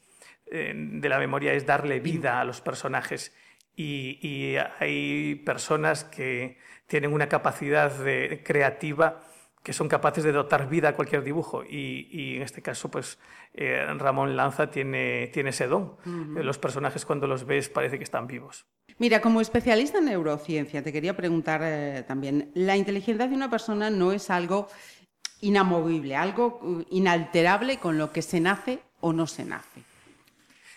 eh, 0.44 0.74
de 0.76 1.08
la 1.08 1.18
memoria 1.18 1.54
es 1.54 1.64
darle 1.64 1.98
vida 1.98 2.42
a 2.42 2.44
los 2.44 2.60
personajes. 2.60 3.34
Y, 3.74 4.56
hay 4.78 5.36
personas 5.46 6.04
que 6.04 6.58
tienen 6.86 7.10
una 7.12 7.26
capacidad 7.26 7.90
de, 7.90 8.42
creativa 8.44 9.22
que 9.62 9.72
son 9.72 9.88
capaces 9.88 10.22
de 10.24 10.32
dotar 10.32 10.68
vida 10.68 10.90
a 10.90 10.94
cualquier 10.94 11.24
dibujo. 11.24 11.64
Y, 11.64 12.36
en 12.36 12.42
este 12.42 12.60
caso, 12.60 12.90
pues 12.90 13.18
eh, 13.54 13.86
Ramón 13.96 14.36
Lanza 14.36 14.70
tiene, 14.70 15.28
tiene 15.32 15.50
ese 15.50 15.66
don. 15.66 15.96
Los 16.34 16.58
personajes 16.58 17.06
cuando 17.06 17.26
los 17.26 17.46
ves 17.46 17.70
parece 17.70 17.96
que 17.96 18.04
están 18.04 18.26
vivos. 18.26 18.66
Mira, 18.98 19.20
como 19.22 19.40
especialista 19.40 19.98
en 19.98 20.04
neurociencia, 20.04 20.82
te 20.82 20.92
quería 20.92 21.16
preguntar 21.16 21.62
eh, 21.64 22.04
también, 22.06 22.52
la 22.54 22.76
inteligencia 22.76 23.26
de 23.26 23.34
una 23.34 23.50
persona 23.50 23.90
no 23.90 24.12
es 24.12 24.28
algo 24.30 24.68
inamovible, 25.44 26.16
algo 26.16 26.58
uh, 26.62 26.84
inalterable 26.90 27.78
con 27.78 27.98
lo 27.98 28.10
que 28.10 28.22
se 28.22 28.40
nace 28.40 28.80
o 29.00 29.12
no 29.12 29.26
se 29.26 29.44
nace. 29.44 29.82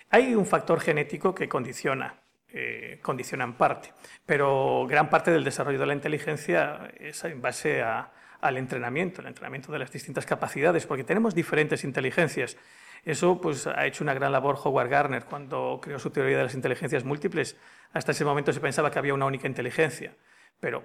Hay 0.09 0.35
un 0.35 0.45
factor 0.45 0.79
genético 0.79 1.33
que 1.33 1.49
condiciona, 1.49 2.15
eh, 2.49 2.99
condiciona 3.01 3.43
en 3.43 3.53
parte, 3.53 3.93
pero 4.25 4.85
gran 4.87 5.09
parte 5.09 5.31
del 5.31 5.43
desarrollo 5.43 5.79
de 5.79 5.85
la 5.85 5.93
inteligencia 5.93 6.91
es 6.97 7.23
en 7.23 7.41
base 7.41 7.81
al 7.81 8.57
entrenamiento, 8.57 9.21
el 9.21 9.27
entrenamiento 9.27 9.71
de 9.71 9.79
las 9.79 9.91
distintas 9.91 10.25
capacidades, 10.25 10.85
porque 10.85 11.03
tenemos 11.03 11.35
diferentes 11.35 11.83
inteligencias. 11.83 12.57
Eso 13.03 13.39
pues, 13.39 13.67
ha 13.67 13.85
hecho 13.85 14.03
una 14.03 14.13
gran 14.13 14.31
labor 14.31 14.57
Howard 14.63 14.89
Gardner 14.89 15.25
cuando 15.25 15.79
creó 15.81 15.99
su 15.99 16.09
teoría 16.09 16.37
de 16.37 16.43
las 16.43 16.55
inteligencias 16.55 17.03
múltiples. 17.03 17.57
Hasta 17.93 18.11
ese 18.11 18.25
momento 18.25 18.51
se 18.51 18.59
pensaba 18.59 18.91
que 18.91 18.99
había 18.99 19.13
una 19.13 19.25
única 19.25 19.47
inteligencia, 19.47 20.13
pero 20.59 20.83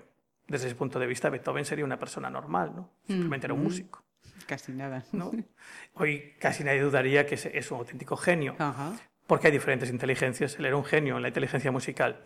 desde 0.53 0.67
ese 0.67 0.77
punto 0.77 0.99
de 0.99 1.07
vista, 1.07 1.31
Beethoven 1.31 1.65
sería 1.65 1.85
una 1.85 1.99
persona 1.99 2.29
normal, 2.29 2.73
¿no? 2.77 2.91
Simplemente 3.07 3.47
era 3.47 3.55
un 3.55 3.63
músico. 3.63 4.05
Casi 4.47 4.73
nada. 4.73 5.03
¿no? 5.13 5.33
Hoy 5.95 6.35
casi 6.39 6.63
nadie 6.63 6.83
dudaría 6.83 7.25
que 7.27 7.37
es 7.37 7.71
un 7.71 7.79
auténtico 7.79 8.19
genio, 8.19 8.55
porque 9.27 9.47
hay 9.47 9.53
diferentes 9.53 9.89
inteligencias. 9.89 10.59
Él 10.59 10.67
era 10.67 10.77
un 10.77 10.85
genio 10.85 11.17
en 11.17 11.23
la 11.23 11.29
inteligencia 11.29 11.73
musical. 11.73 12.21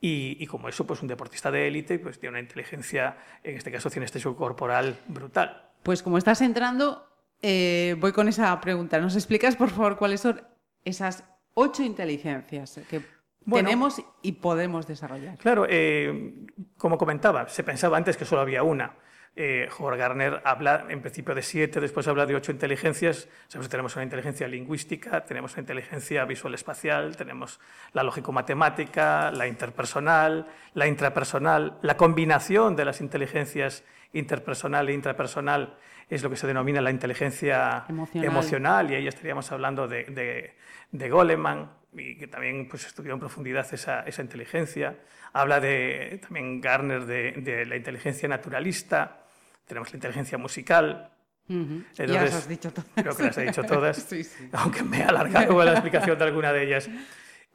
Y, 0.00 0.46
como 0.46 0.68
eso, 0.68 0.86
pues 0.86 1.02
un 1.02 1.08
deportista 1.08 1.50
de 1.50 1.68
élite, 1.68 1.98
pues 1.98 2.18
tiene 2.18 2.30
una 2.30 2.40
inteligencia, 2.40 3.16
en 3.42 3.56
este 3.56 3.70
caso, 3.70 3.90
cinestésico 3.90 4.36
corporal 4.36 4.98
brutal. 5.08 5.70
Pues 5.82 6.02
como 6.02 6.16
estás 6.16 6.40
entrando, 6.40 7.06
eh, 7.42 7.94
voy 7.98 8.12
con 8.12 8.28
esa 8.28 8.58
pregunta. 8.60 8.98
¿Nos 9.00 9.16
explicas, 9.16 9.56
por 9.56 9.68
favor, 9.70 9.98
cuáles 9.98 10.20
son 10.22 10.42
esas 10.84 11.24
ocho 11.54 11.82
inteligencias 11.82 12.80
que 12.88 13.02
tenemos 13.50 14.02
y 14.22 14.32
podemos 14.32 14.86
desarrollar. 14.86 15.38
Claro, 15.38 15.66
eh, 15.68 16.46
como 16.76 16.98
comentaba, 16.98 17.48
se 17.48 17.62
pensaba 17.62 17.96
antes 17.96 18.16
que 18.16 18.24
solo 18.24 18.42
había 18.42 18.62
una. 18.62 18.94
Eh, 19.38 19.68
Howard 19.78 19.98
Gardner 19.98 20.40
habla 20.44 20.86
en 20.88 21.02
principio 21.02 21.34
de 21.34 21.42
siete, 21.42 21.78
después 21.78 22.08
habla 22.08 22.24
de 22.24 22.34
ocho 22.34 22.52
inteligencias. 22.52 23.28
tenemos 23.68 23.94
una 23.94 24.02
inteligencia 24.02 24.48
lingüística, 24.48 25.26
tenemos 25.26 25.52
una 25.52 25.60
inteligencia 25.60 26.24
visual 26.24 26.54
espacial, 26.54 27.16
tenemos 27.16 27.60
la 27.92 28.02
lógico-matemática, 28.02 29.30
la 29.32 29.46
interpersonal, 29.46 30.46
la 30.72 30.86
intrapersonal. 30.86 31.76
La 31.82 31.98
combinación 31.98 32.76
de 32.76 32.86
las 32.86 33.02
inteligencias 33.02 33.84
interpersonal 34.14 34.88
e 34.88 34.94
intrapersonal 34.94 35.76
es 36.08 36.22
lo 36.22 36.30
que 36.30 36.36
se 36.36 36.46
denomina 36.46 36.80
la 36.80 36.90
inteligencia 36.90 37.84
emocional, 38.14 38.90
y 38.90 38.94
ahí 38.94 39.06
estaríamos 39.06 39.52
hablando 39.52 39.86
de, 39.86 40.04
de, 40.04 40.56
de 40.92 41.10
Goleman 41.10 41.68
y 41.96 42.16
que 42.16 42.26
también 42.26 42.68
pues, 42.68 42.86
estudió 42.86 43.14
en 43.14 43.20
profundidad 43.20 43.66
esa, 43.72 44.00
esa 44.00 44.22
inteligencia. 44.22 44.98
Habla 45.32 45.60
de, 45.60 46.20
también 46.22 46.60
Garner 46.60 47.04
de, 47.04 47.32
de, 47.32 47.66
la 47.66 47.76
inteligencia 47.76 48.28
naturalista, 48.28 49.24
tenemos 49.66 49.92
la 49.92 49.96
inteligencia 49.96 50.38
musical. 50.38 51.10
ya 51.48 52.06
las 52.06 52.34
has 52.34 52.48
dicho 52.48 52.72
todas. 52.72 52.90
Creo 52.94 53.16
que 53.16 53.22
las 53.24 53.38
he 53.38 53.42
dicho 53.42 53.62
todas, 53.64 54.14
aunque 54.52 54.82
me 54.82 55.00
he 55.00 55.04
alargado 55.04 55.62
la 55.64 55.72
explicación 55.72 56.18
de 56.18 56.24
alguna 56.24 56.52
de 56.52 56.62
ellas. 56.64 56.90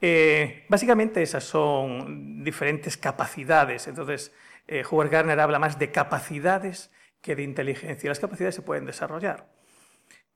Eh, 0.01 0.65
básicamente 0.67 1.21
esas 1.21 1.43
son 1.43 2.43
diferentes 2.43 2.97
capacidades. 2.97 3.87
Entonces, 3.87 4.33
eh, 4.67 4.83
Howard 4.89 5.09
Gardner 5.09 5.39
habla 5.39 5.59
más 5.59 5.77
de 5.77 5.91
capacidades 5.91 6.91
que 7.21 7.35
de 7.35 7.43
inteligencia. 7.43 8.09
Las 8.09 8.19
capacidades 8.19 8.55
se 8.55 8.61
pueden 8.63 8.85
desarrollar. 8.85 9.47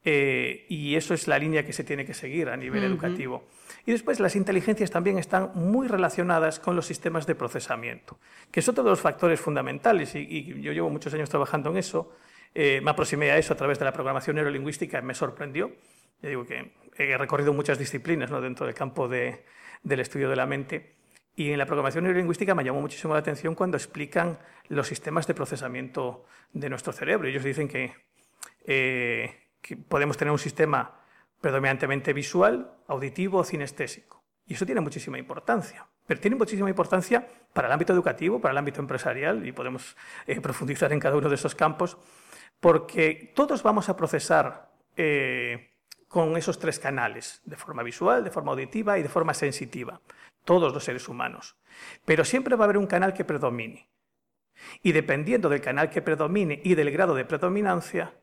Eh, 0.03 0.67
y 0.69 0.95
eso 0.95 1.15
es 1.15 1.27
la 1.27 1.39
línea 1.39 1.65
que 1.65 1.74
se 1.74 1.83
tiene 1.83 2.05
que 2.05 2.13
seguir 2.13 2.50
a 2.50 2.55
nivel 2.55 2.83
educativo. 2.83 3.47
Y 3.85 3.91
después 3.91 4.19
las 4.19 4.35
inteligencias 4.35 4.89
también 4.89 5.19
están 5.19 5.51
muy 5.53 5.87
relacionadas 5.87 6.59
con 6.59 6.75
los 6.75 6.85
sistemas 6.85 7.27
de 7.27 7.35
procesamiento, 7.35 8.19
que 8.51 8.61
son 8.61 8.73
todos 8.73 8.89
los 8.89 9.01
factores 9.01 9.39
fundamentales. 9.39 10.15
Y, 10.15 10.61
yo 10.61 10.73
llevo 10.73 10.89
muchos 10.89 11.13
años 11.13 11.29
trabajando 11.29 11.69
en 11.69 11.77
eso. 11.77 12.15
Eh, 12.53 12.81
me 12.81 12.91
aproximé 12.91 13.31
a 13.31 13.37
eso 13.37 13.53
a 13.53 13.57
través 13.57 13.77
de 13.77 13.85
la 13.85 13.93
programación 13.93 14.37
neurolingüística 14.37 14.99
y 14.99 15.01
me 15.03 15.13
sorprendió. 15.13 15.71
Yo 16.21 16.29
digo 16.29 16.45
que 16.45 16.71
he 16.97 17.17
recorrido 17.17 17.53
muchas 17.53 17.77
disciplinas 17.77 18.31
¿no? 18.31 18.41
dentro 18.41 18.65
del 18.65 18.73
campo 18.73 19.07
de, 19.07 19.45
del 19.83 19.99
estudio 19.99 20.29
de 20.29 20.35
la 20.35 20.45
mente. 20.45 20.95
Y 21.35 21.51
en 21.51 21.57
la 21.57 21.65
programación 21.65 22.05
neurolingüística 22.05 22.55
me 22.55 22.63
llamó 22.63 22.81
muchísimo 22.81 23.13
la 23.13 23.19
atención 23.19 23.55
cuando 23.55 23.77
explican 23.77 24.39
los 24.69 24.87
sistemas 24.87 25.27
de 25.27 25.33
procesamiento 25.33 26.25
de 26.53 26.69
nuestro 26.69 26.93
cerebro. 26.93 27.27
Ellos 27.27 27.43
dicen 27.43 27.67
que 27.67 27.93
eh, 28.67 29.45
que 29.65 29.77
podemos 29.77 30.15
tener 30.15 30.31
un 30.31 30.39
sistema 30.39 30.99
predominantemente 31.45 32.11
visual, 32.11 32.73
auditivo 32.87 33.37
o 33.37 33.43
cinestésico. 33.43 34.25
Y 34.47 34.55
eso 34.55 34.65
tiene 34.65 34.81
muchísima 34.81 35.19
importancia. 35.19 35.85
Pero 36.07 36.19
tiene 36.19 36.35
muchísima 36.35 36.71
importancia 36.71 37.23
para 37.53 37.67
el 37.67 37.71
ámbito 37.71 37.93
educativo, 37.93 38.41
para 38.41 38.51
el 38.51 38.57
ámbito 38.57 38.81
empresarial, 38.81 39.45
y 39.45 39.51
podemos 39.51 39.95
eh, 40.25 40.41
profundizar 40.41 40.91
en 40.91 40.99
cada 40.99 41.15
uno 41.15 41.29
de 41.29 41.35
esos 41.35 41.53
campos, 41.53 41.99
porque 42.59 43.31
todos 43.35 43.61
vamos 43.61 43.89
a 43.89 43.95
procesar 43.95 44.71
eh, 44.97 45.69
con 46.07 46.35
esos 46.35 46.57
tres 46.57 46.79
canales, 46.79 47.43
de 47.45 47.57
forma 47.57 47.83
visual, 47.83 48.23
de 48.23 48.31
forma 48.31 48.53
auditiva 48.53 48.97
y 48.97 49.03
de 49.03 49.09
forma 49.09 49.35
sensitiva, 49.35 50.01
todos 50.45 50.73
los 50.73 50.83
seres 50.83 51.07
humanos. 51.07 51.57
Pero 52.05 52.25
siempre 52.25 52.55
va 52.55 52.63
a 52.63 52.65
haber 52.65 52.79
un 52.79 52.87
canal 52.87 53.13
que 53.13 53.23
predomine. 53.23 53.87
Y 54.81 54.93
dependiendo 54.93 55.47
del 55.49 55.61
canal 55.61 55.91
que 55.91 56.01
predomine 56.01 56.59
y 56.63 56.73
del 56.73 56.89
grado 56.89 57.13
de 57.13 57.25
predominancia, 57.25 58.15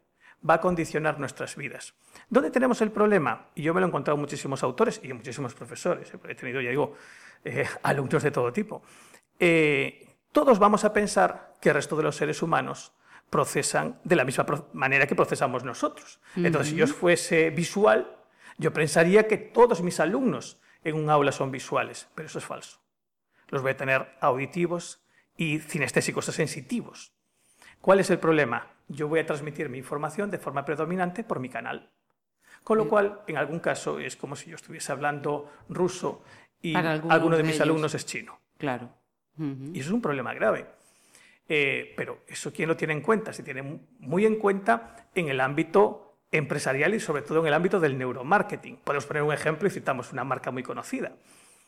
va 0.49 0.55
a 0.55 0.61
condicionar 0.61 1.19
nuestras 1.19 1.57
vidas. 1.57 1.95
¿Dónde 2.29 2.51
tenemos 2.51 2.81
el 2.81 2.91
problema? 2.91 3.49
Y 3.55 3.63
yo 3.63 3.75
me 3.75 3.81
lo 3.81 3.87
he 3.87 3.89
encontrado 3.89 4.17
muchísimos 4.17 4.63
autores 4.63 5.01
y 5.03 5.13
muchísimos 5.13 5.55
profesores. 5.55 6.13
He 6.29 6.35
tenido, 6.35 6.61
ya 6.61 6.71
digo, 6.71 6.95
eh, 7.45 7.67
alumnos 7.83 8.23
de 8.23 8.31
todo 8.31 8.53
tipo. 8.53 8.83
Eh, 9.39 10.17
todos 10.33 10.59
vamos 10.59 10.85
a 10.85 10.93
pensar 10.93 11.57
que 11.61 11.71
el 11.71 11.77
resto 11.77 11.97
de 11.97 12.03
los 12.03 12.17
seres 12.17 12.43
humanos 12.43 12.93
procesan 13.31 13.99
de 14.05 14.17
la 14.17 14.25
misma 14.25 14.45
manera 14.73 15.07
que 15.07 15.15
procesamos 15.15 15.65
nosotros. 15.65 16.21
Entonces, 16.37 16.71
si 16.71 16.77
yo 16.77 16.87
fuese 16.87 17.51
visual, 17.51 18.17
yo 18.59 18.73
pensaría 18.73 19.27
que 19.27 19.39
todos 19.39 19.83
mis 19.83 20.01
alumnos 20.01 20.61
en 20.85 20.97
un 20.97 21.09
aula 21.09 21.33
son 21.33 21.51
visuales, 21.51 22.09
pero 22.15 22.27
eso 22.27 22.39
es 22.39 22.45
falso. 22.45 22.81
Los 23.49 23.63
voy 23.63 23.73
a 23.73 23.77
tener 23.77 24.17
auditivos 24.21 25.03
y 25.37 25.61
cinestésicos 25.61 26.29
o 26.29 26.33
sensitivos. 26.33 27.15
¿Cuál 27.81 28.01
es 28.01 28.11
el 28.11 28.19
problema? 28.19 28.69
Yo 28.89 29.09
voy 29.09 29.21
a 29.21 29.27
transmitir 29.27 29.69
mi 29.69 29.79
información 29.79 30.31
de 30.31 30.39
forma 30.39 30.65
predominante 30.65 31.25
por 31.25 31.41
mi 31.41 31.49
canal. 31.49 31.91
Con 32.65 32.79
lo 32.79 32.89
cual, 32.89 33.23
en 33.27 33.37
algún 33.37 33.59
caso, 33.59 33.99
es 33.99 34.17
como 34.17 34.37
si 34.37 34.51
yo 34.51 34.57
estuviese 34.57 34.93
hablando 34.93 35.51
ruso 35.69 36.23
y 36.61 36.75
alguno 36.77 37.37
de, 37.37 37.43
mis 37.43 37.61
alumnos 37.61 37.95
es 37.95 38.07
chino. 38.07 38.39
Claro. 38.57 38.89
Y 39.39 39.81
eso 39.81 39.89
es 39.89 39.93
un 39.93 40.03
problema 40.03 40.33
grave. 40.35 40.67
Eh, 41.49 41.93
pero 41.97 42.21
eso, 42.29 42.53
¿quién 42.53 42.69
lo 42.69 42.77
tiene 42.77 42.93
en 42.93 43.01
cuenta? 43.01 43.33
Se 43.33 43.43
tiene 43.43 43.81
muy 43.99 44.27
en 44.27 44.37
cuenta 44.37 45.09
en 45.15 45.29
el 45.29 45.41
ámbito 45.41 46.19
empresarial 46.31 46.95
y 46.95 47.01
sobre 47.01 47.23
todo 47.23 47.41
en 47.41 47.49
el 47.49 47.55
ámbito 47.55 47.81
del 47.81 47.99
neuromarketing. 47.99 48.77
Podemos 48.77 49.07
poner 49.07 49.23
un 49.23 49.33
ejemplo 49.33 49.67
y 49.67 49.71
citamos 49.71 50.12
una 50.12 50.23
marca 50.23 50.51
muy 50.51 50.62
conocida. 50.62 51.12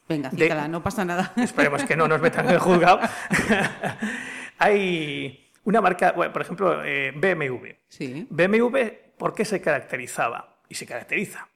Venga, 0.08 0.30
cítala, 0.30 0.68
no 0.68 0.82
pasa 0.82 1.04
nada. 1.04 1.32
Esperemos 1.36 1.82
que 1.84 1.96
no 1.96 2.06
nos 2.06 2.20
metan 2.20 2.46
en 2.46 2.52
el 2.52 2.58
juzgado. 2.58 3.00
Hay 4.58 5.43
una 5.64 5.80
marca, 5.80 6.14
por 6.14 6.40
ejemplo, 6.40 6.84
eh, 6.84 7.12
BMW. 7.12 7.68
Sí. 7.88 8.26
BMW, 8.30 8.78
¿por 9.16 9.34
qué 9.34 9.44
se 9.44 9.60
caracterizaba? 9.60 10.60
Y 10.68 10.74
se 10.74 10.86
caracteriza 10.86 11.48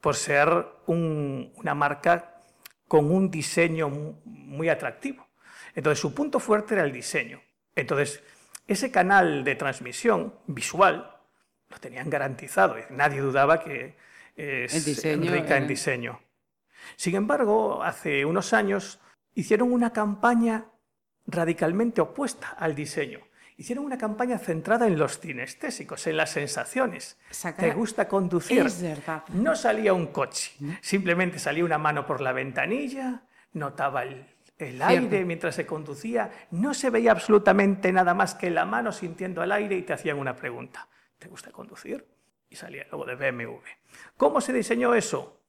por 0.00 0.16
ser 0.16 0.48
una 0.86 1.74
marca 1.74 2.34
con 2.88 3.10
un 3.10 3.30
diseño 3.30 3.88
muy 4.24 4.68
atractivo. 4.68 5.28
Entonces, 5.74 6.00
su 6.00 6.14
punto 6.14 6.40
fuerte 6.40 6.74
era 6.74 6.84
el 6.84 6.92
diseño. 6.92 7.40
Entonces, 7.76 8.22
ese 8.66 8.90
canal 8.90 9.44
de 9.44 9.54
transmisión 9.56 10.34
visual 10.46 11.16
lo 11.68 11.78
tenían 11.78 12.10
garantizado. 12.10 12.76
Nadie 12.90 13.20
dudaba 13.20 13.60
que 13.60 13.96
es 14.36 15.02
rica 15.04 15.56
en 15.56 15.68
diseño. 15.68 16.20
Sin 16.96 17.14
embargo, 17.14 17.82
hace 17.82 18.24
unos 18.24 18.52
años 18.52 19.00
hicieron 19.34 19.72
una 19.72 19.92
campaña 19.92 20.66
radicalmente 21.26 22.00
opuesta 22.00 22.56
al 22.58 22.74
diseño. 22.74 23.20
Hicieron 23.60 23.84
una 23.84 23.98
campaña 23.98 24.38
centrada 24.38 24.86
en 24.86 24.98
los 24.98 25.20
cinestésicos, 25.20 26.06
en 26.06 26.16
las 26.16 26.30
sensaciones. 26.30 27.18
¿Te 27.58 27.72
gusta 27.72 28.08
conducir? 28.08 28.64
No 29.34 29.54
salía 29.54 29.92
un 29.92 30.06
coche, 30.06 30.52
simplemente 30.80 31.38
salía 31.38 31.62
una 31.62 31.76
mano 31.76 32.06
por 32.06 32.22
la 32.22 32.32
ventanilla, 32.32 33.20
notaba 33.52 34.04
el, 34.04 34.80
aire 34.80 35.26
mientras 35.26 35.56
se 35.56 35.66
conducía, 35.66 36.30
no 36.52 36.72
se 36.72 36.88
veía 36.88 37.12
absolutamente 37.12 37.92
nada 37.92 38.14
más 38.14 38.34
que 38.34 38.48
la 38.48 38.64
mano 38.64 38.92
sintiendo 38.92 39.42
el 39.42 39.52
aire 39.52 39.76
y 39.76 39.82
te 39.82 39.92
hacían 39.92 40.18
una 40.18 40.34
pregunta. 40.34 40.88
¿Te 41.18 41.28
gusta 41.28 41.50
conducir? 41.50 42.06
Y 42.48 42.56
salía 42.56 42.86
luego 42.90 43.04
de 43.04 43.16
BMW. 43.16 43.60
¿Cómo 44.16 44.40
se 44.40 44.54
diseñó 44.54 44.94
eso? 44.94 45.39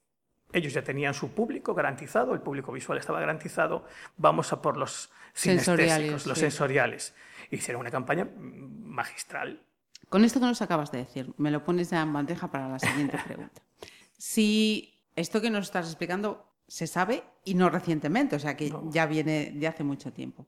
Ellos 0.53 0.73
ya 0.73 0.83
tenían 0.83 1.13
su 1.13 1.31
público 1.31 1.73
garantizado, 1.73 2.33
el 2.33 2.41
público 2.41 2.71
visual 2.71 2.97
estaba 2.97 3.19
garantizado, 3.19 3.85
vamos 4.17 4.51
a 4.53 4.61
por 4.61 4.77
los 4.77 5.11
sensoriales, 5.33 6.25
los 6.25 6.37
sensoriales. 6.37 7.13
Hicieron 7.49 7.81
una 7.81 7.91
campaña 7.91 8.27
magistral. 8.37 9.61
Con 10.09 10.25
esto 10.25 10.39
que 10.39 10.45
nos 10.45 10.61
acabas 10.61 10.91
de 10.91 10.99
decir, 10.99 11.33
me 11.37 11.51
lo 11.51 11.63
pones 11.63 11.89
ya 11.89 12.01
en 12.01 12.11
bandeja 12.11 12.51
para 12.51 12.67
la 12.67 12.79
siguiente 12.79 13.17
pregunta. 13.25 13.61
Si 14.17 14.93
esto 15.15 15.41
que 15.41 15.49
nos 15.49 15.65
estás 15.65 15.87
explicando 15.87 16.45
se 16.67 16.87
sabe 16.87 17.23
y 17.43 17.53
no 17.55 17.69
recientemente, 17.69 18.35
o 18.35 18.39
sea 18.39 18.55
que 18.55 18.73
ya 18.89 19.05
viene 19.05 19.51
de 19.53 19.67
hace 19.67 19.83
mucho 19.83 20.11
tiempo. 20.13 20.47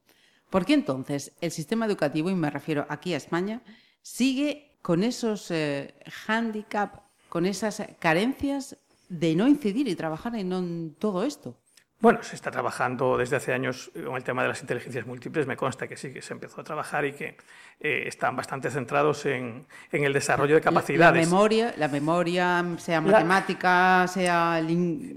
¿Por 0.49 0.65
qué 0.65 0.73
entonces 0.73 1.33
el 1.41 1.51
sistema 1.51 1.85
educativo, 1.85 2.29
y 2.29 2.35
me 2.35 2.49
refiero 2.49 2.85
aquí 2.87 3.13
a 3.13 3.17
España, 3.17 3.61
sigue 4.01 4.77
con 4.81 5.03
esos 5.03 5.49
eh, 5.49 5.95
handicaps, 6.27 6.99
con 7.29 7.45
esas 7.45 7.81
carencias 7.99 8.77
de 9.19 9.35
no 9.35 9.47
incidir 9.47 9.87
y 9.87 9.95
trabajar 9.95 10.35
en, 10.35 10.95
todo 10.97 11.23
esto? 11.23 11.55
Bueno, 11.99 12.21
se 12.21 12.35
está 12.35 12.51
trabajando 12.51 13.17
desde 13.17 13.37
hace 13.37 13.53
años 13.53 13.91
con 13.93 14.15
el 14.17 14.23
tema 14.23 14.41
de 14.41 14.49
las 14.49 14.59
inteligencias 14.59 15.05
múltiples. 15.05 15.47
Me 15.47 15.55
consta 15.55 15.87
que 15.87 15.95
sí, 15.95 16.11
que 16.11 16.21
se 16.21 16.33
empezó 16.33 16.59
a 16.59 16.63
trabajar 16.63 17.05
y 17.05 17.13
que 17.13 17.37
eh, 17.79 18.03
están 18.07 18.35
bastante 18.35 18.69
centrados 18.69 19.25
en, 19.25 19.65
el 19.91 20.11
desarrollo 20.11 20.55
de 20.55 20.61
capacidades. 20.61 21.15
La, 21.15 21.29
memoria, 21.29 21.73
la 21.77 21.87
memoria, 21.87 22.65
sea 22.77 22.99
matemática, 22.99 24.05
sea... 24.07 24.61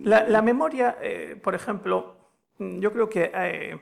La, 0.04 0.42
memoria, 0.42 0.98
eh, 1.02 1.40
por 1.42 1.56
ejemplo, 1.56 2.30
yo 2.58 2.92
creo 2.92 3.08
que 3.08 3.32
eh, 3.34 3.80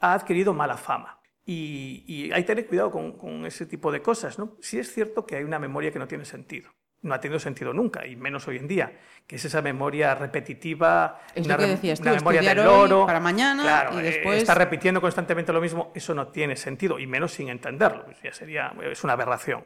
ha 0.00 0.14
adquirido 0.14 0.54
mala 0.54 0.78
fama. 0.78 1.20
Y, 1.44 2.30
hay 2.32 2.42
que 2.42 2.46
tener 2.46 2.66
cuidado 2.66 2.90
con, 2.90 3.12
con, 3.12 3.44
ese 3.44 3.66
tipo 3.66 3.92
de 3.92 4.00
cosas. 4.00 4.38
¿no? 4.38 4.56
Sí 4.60 4.78
es 4.78 4.90
cierto 4.92 5.26
que 5.26 5.36
hay 5.36 5.44
una 5.44 5.58
memoria 5.58 5.92
que 5.92 5.98
no 5.98 6.08
tiene 6.08 6.24
sentido 6.24 6.70
no 7.06 7.14
ha 7.14 7.20
tenido 7.20 7.38
sentido 7.38 7.72
nunca, 7.72 8.06
y 8.06 8.16
menos 8.16 8.46
hoy 8.48 8.58
en 8.58 8.68
día, 8.68 8.92
que 9.26 9.36
es 9.36 9.44
esa 9.44 9.62
memoria 9.62 10.14
repetitiva, 10.14 11.20
es 11.34 11.46
una, 11.46 11.56
memoria 11.56 12.42
del 12.42 12.64
loro, 12.64 13.06
para 13.06 13.20
mañana 13.20 13.90
y 13.92 13.98
eh, 13.98 14.02
después... 14.02 14.38
está 14.38 14.54
repitiendo 14.54 15.00
constantemente 15.00 15.52
lo 15.52 15.60
mismo, 15.60 15.92
eso 15.94 16.14
no 16.14 16.28
tiene 16.28 16.56
sentido, 16.56 16.98
y 16.98 17.06
menos 17.06 17.32
sin 17.32 17.48
entenderlo, 17.48 18.04
ya 18.22 18.32
sería, 18.32 18.74
es 18.82 19.02
una 19.04 19.14
aberración. 19.14 19.64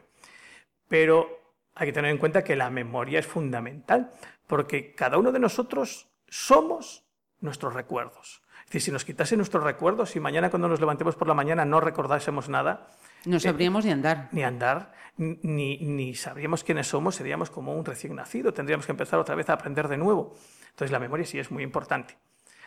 Pero 0.87 1.41
hay 1.75 1.87
que 1.87 1.93
tener 1.93 2.11
en 2.11 2.17
cuenta 2.17 2.43
que 2.43 2.55
la 2.55 2.69
memoria 2.69 3.19
es 3.19 3.27
fundamental, 3.27 4.11
porque 4.47 4.93
cada 4.93 5.17
uno 5.17 5.31
de 5.31 5.39
nosotros 5.39 6.09
somos 6.27 7.05
nuestros 7.39 7.73
recuerdos. 7.73 8.40
Decir, 8.71 8.83
si 8.83 8.91
nos 8.91 9.03
quitase 9.03 9.35
nuestros 9.35 9.65
recuerdos 9.65 10.15
y 10.15 10.21
mañana 10.21 10.49
cuando 10.49 10.69
nos 10.69 10.79
levantemos 10.79 11.17
por 11.17 11.27
la 11.27 11.33
mañana 11.33 11.65
no 11.65 11.81
recordásemos 11.81 12.47
nada, 12.47 12.87
no 13.25 13.37
sabríamos 13.37 13.83
ni 13.83 13.91
andar. 13.91 14.29
Ni 14.31 14.43
andar, 14.45 14.93
ni, 15.17 15.77
ni 15.79 16.15
sabríamos 16.15 16.63
quiénes 16.63 16.87
somos, 16.87 17.15
seríamos 17.15 17.49
como 17.49 17.75
un 17.75 17.83
recién 17.83 18.15
nacido, 18.15 18.53
tendríamos 18.53 18.85
que 18.85 18.93
empezar 18.93 19.19
otra 19.19 19.35
vez 19.35 19.49
a 19.49 19.53
aprender 19.53 19.89
de 19.89 19.97
nuevo. 19.97 20.37
Entonces 20.69 20.89
la 20.89 20.99
memoria 20.99 21.25
sí 21.25 21.37
es 21.37 21.51
muy 21.51 21.63
importante. 21.63 22.15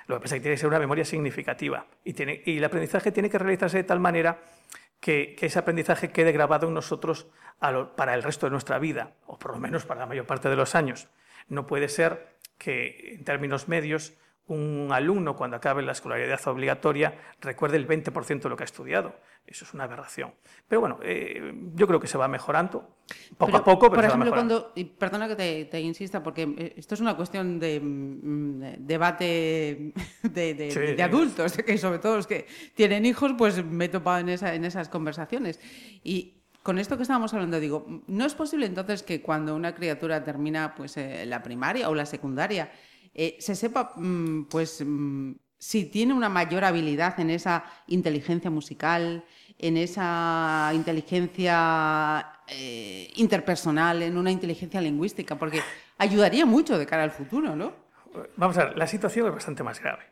Lo 0.07 0.17
que 0.17 0.25
pasa 0.25 0.37
es 0.37 0.41
que 0.41 0.43
tiene 0.43 0.57
que 0.57 0.61
ser 0.61 0.69
una 0.69 0.79
memoria 0.79 1.07
significativa 1.07 1.87
y, 2.05 2.13
tiene, 2.13 2.43
y 2.45 2.59
el 2.59 2.65
aprendizaje 2.65 3.11
tiene 3.11 3.31
que 3.31 3.39
realizarse 3.39 3.79
de 3.79 3.85
tal 3.85 3.99
manera 3.99 4.43
que, 5.01 5.35
que 5.35 5.47
ese 5.47 5.59
aprendizaje 5.59 6.11
quede 6.11 6.33
grabado 6.33 6.69
en 6.69 6.75
nosotros 6.75 7.29
para 7.97 8.13
el 8.13 8.23
resto 8.23 8.45
de 8.45 8.51
nuestra 8.51 8.79
vida, 8.79 9.15
o 9.27 9.39
por 9.39 9.53
lo 9.53 9.59
menos 9.59 9.87
para 9.87 10.01
la 10.01 10.07
mayor 10.07 10.27
parte 10.27 10.51
de 10.51 10.57
los 10.57 10.75
años. 10.75 11.09
No 11.49 11.67
puede 11.67 11.89
ser 11.89 12.37
que 12.59 13.15
en 13.15 13.25
términos 13.25 13.69
medios 13.69 14.13
un 14.47 14.89
alumno 14.93 15.37
cuando 15.37 15.57
acabe 15.57 15.83
la 15.83 15.93
escolaridad 15.93 16.41
obligatoria 16.47 17.15
recuerde 17.41 17.79
el 17.79 17.89
20% 17.89 18.43
de 18.43 18.49
lo 18.49 18.57
que 18.57 18.63
ha 18.63 18.67
estudiado. 18.67 19.15
Eso 19.47 19.65
es 19.65 19.75
una 19.75 19.85
aberración. 19.85 20.33
Pero 20.69 20.81
bueno, 20.81 20.99
eh, 21.03 21.53
yo 21.75 21.87
creo 21.87 22.01
que 22.01 22.07
se 22.07 22.17
va 22.17 22.29
mejorando, 22.29 22.97
poco 23.37 23.57
a 23.57 23.65
poco, 23.65 23.91
pero 23.91 24.03
Por 24.03 24.05
ejemplo, 24.05 24.31
cuando, 24.31 24.73
y 24.75 24.85
perdona 24.85 25.29
que 25.29 25.67
te, 25.71 25.81
insista, 25.81 26.23
porque 26.23 26.43
eh, 26.57 26.75
esto 26.77 26.95
es 26.95 27.01
una 27.01 27.15
cuestión 27.15 27.59
de, 27.59 27.81
mm, 27.81 28.63
debate 28.79 29.93
de, 30.23 31.03
adultos, 31.03 31.53
que 31.67 31.77
sobre 31.79 31.99
todo 31.99 32.17
los 32.17 32.27
que 32.27 32.47
tienen 32.75 33.05
hijos, 33.05 33.33
pues 33.37 33.65
me 33.65 33.87
he 33.87 33.89
topado 33.89 34.19
en, 34.19 34.31
esa, 34.31 34.55
en 34.55 34.65
esas 34.65 34.89
conversaciones. 34.89 35.61
Y 36.03 36.45
con 36.63 36.79
esto 36.79 36.97
que 36.97 37.03
estábamos 37.03 37.35
hablando, 37.35 37.61
digo, 37.61 38.03
¿no 38.07 38.25
es 38.25 38.35
posible 38.35 38.65
entonces 38.65 39.03
que 39.03 39.21
cuando 39.21 39.55
una 39.55 39.75
criatura 39.75 40.25
termina 40.25 40.75
pues, 40.75 40.97
eh, 40.97 41.27
la 41.27 41.43
primaria 41.43 41.91
o 41.91 41.95
la 41.95 42.07
secundaria, 42.07 42.73
se 43.15 43.55
sepa 43.55 43.93
mm, 43.97 44.45
pues 44.51 44.83
mm, 44.85 45.33
si 45.59 45.87
tiene 45.87 46.13
una 46.13 46.29
mayor 46.29 46.65
habilidad 46.65 47.19
en 47.21 47.31
esa 47.31 47.65
inteligencia 47.87 48.51
musical, 48.51 49.25
en 49.59 49.77
esa 49.77 50.71
inteligencia 50.75 52.41
eh, 52.47 53.11
interpersonal, 53.17 54.03
en 54.03 54.19
una 54.19 54.31
inteligencia 54.31 54.81
lingüística, 54.81 55.37
porque 55.37 55.61
ayudaría 55.97 56.45
mucho 56.45 56.77
de 56.79 56.85
cara 56.85 57.05
al 57.05 57.13
futuro, 57.13 57.57
¿no? 57.57 57.73
Vamos 58.37 58.59
a 58.59 58.67
ver, 58.67 58.77
la 58.77 58.87
situación 58.87 59.27
es 59.27 59.33
bastante 59.33 59.63
más 59.63 59.81
grave. 59.81 60.03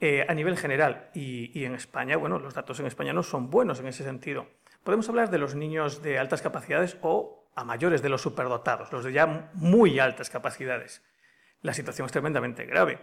Eh, 0.00 0.26
a 0.28 0.34
nivel 0.34 0.58
general 0.58 1.08
y, 1.14 1.64
en 1.64 1.74
España, 1.74 2.18
bueno, 2.18 2.38
los 2.38 2.52
datos 2.52 2.78
en 2.80 2.86
España 2.86 3.14
no 3.14 3.22
son 3.22 3.48
buenos 3.48 3.80
en 3.80 3.86
ese 3.86 4.04
sentido. 4.04 4.48
Podemos 4.82 5.08
hablar 5.08 5.30
de 5.30 5.38
los 5.38 5.54
niños 5.54 6.02
de 6.02 6.18
altas 6.18 6.42
capacidades 6.42 6.98
o 7.00 7.48
a 7.54 7.64
mayores 7.64 8.02
de 8.02 8.10
los 8.10 8.20
superdotados, 8.20 8.92
los 8.92 9.04
de 9.04 9.12
ya 9.12 9.50
muy 9.54 9.98
altas 9.98 10.28
capacidades. 10.28 11.02
La 11.64 11.72
situación 11.72 12.04
es 12.04 12.12
tremendamente 12.12 12.66
grave. 12.66 12.98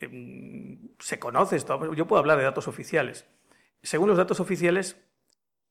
Em, 0.00 0.88
se 0.98 1.20
conoce 1.20 1.54
esto. 1.54 1.94
Yo 1.94 2.08
puedo 2.08 2.18
hablar 2.18 2.38
de 2.38 2.42
datos 2.42 2.66
oficiales. 2.66 3.24
Según 3.84 4.08
los 4.08 4.18
datos 4.18 4.40
oficiales, 4.40 5.00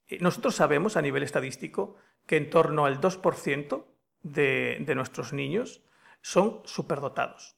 eh, 0.08 0.20
nosotros 0.22 0.56
sabemos 0.56 0.96
a 0.96 1.02
nivel 1.02 1.24
estadístico 1.24 1.98
que 2.26 2.38
en 2.38 2.50
torno 2.50 2.86
al 2.86 3.02
2% 3.02 3.86
de, 4.24 4.78
de 4.80 4.96
nuestros 4.96 5.34
niños 5.34 5.84
son 6.22 6.62
superdotados, 6.64 7.58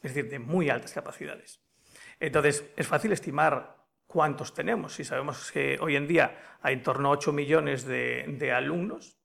es 0.00 0.14
decir, 0.14 0.30
de 0.30 0.38
muy 0.38 0.70
altas 0.70 0.92
capacidades. 0.92 1.60
Entonces, 2.20 2.70
es 2.76 2.86
fácil 2.86 3.10
estimar 3.10 3.78
cuántos 4.06 4.54
tenemos. 4.54 4.94
Si 4.94 5.02
sabemos 5.02 5.50
que 5.50 5.76
hoy 5.80 5.96
en 5.96 6.06
día 6.06 6.56
hay 6.62 6.74
en 6.74 6.84
torno 6.84 7.08
a 7.08 7.12
8 7.12 7.32
millones 7.32 7.84
de, 7.84 8.26
de 8.38 8.52
alumnos, 8.52 9.18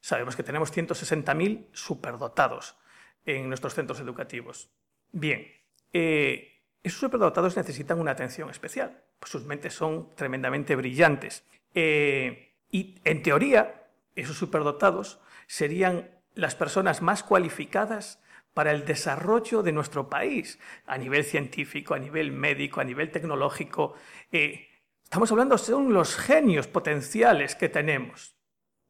sabemos 0.00 0.36
que 0.36 0.42
tenemos 0.42 0.74
160.000 0.74 1.68
superdotados 1.74 2.78
en 3.26 3.48
nuestros 3.48 3.74
centros 3.74 4.00
educativos. 4.00 4.70
Bien, 5.12 5.46
eh, 5.92 6.62
esos 6.82 7.00
superdotados 7.00 7.56
necesitan 7.56 8.00
una 8.00 8.12
atención 8.12 8.50
especial, 8.50 9.02
pues 9.20 9.30
sus 9.30 9.44
mentes 9.44 9.74
son 9.74 10.14
tremendamente 10.16 10.74
brillantes. 10.74 11.44
Eh, 11.74 12.54
y 12.70 13.00
en 13.04 13.22
teoría, 13.22 13.86
esos 14.16 14.36
superdotados 14.36 15.20
serían 15.46 16.10
las 16.34 16.54
personas 16.54 17.02
más 17.02 17.22
cualificadas 17.22 18.22
para 18.54 18.72
el 18.72 18.84
desarrollo 18.84 19.62
de 19.62 19.72
nuestro 19.72 20.10
país, 20.10 20.58
a 20.86 20.98
nivel 20.98 21.24
científico, 21.24 21.94
a 21.94 21.98
nivel 21.98 22.32
médico, 22.32 22.80
a 22.80 22.84
nivel 22.84 23.10
tecnológico. 23.10 23.94
Eh, 24.30 24.68
estamos 25.04 25.30
hablando, 25.30 25.56
son 25.58 25.92
los 25.92 26.16
genios 26.16 26.66
potenciales 26.66 27.54
que 27.54 27.68
tenemos. 27.68 28.36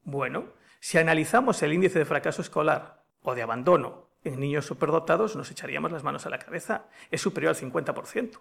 Bueno, 0.02 0.54
si 0.80 0.98
analizamos 0.98 1.62
el 1.62 1.72
índice 1.72 1.98
de 1.98 2.04
fracaso 2.04 2.42
escolar 2.42 3.04
o 3.22 3.34
de 3.34 3.42
abandono 3.42 4.11
niños 4.24 4.66
superdotados 4.66 5.36
nos 5.36 5.50
echaríamos 5.50 5.90
las 5.90 6.04
manos 6.04 6.26
a 6.26 6.30
la 6.30 6.38
cabeza. 6.38 6.86
Es 7.10 7.20
superior 7.20 7.50
al 7.50 7.60
50%. 7.60 8.40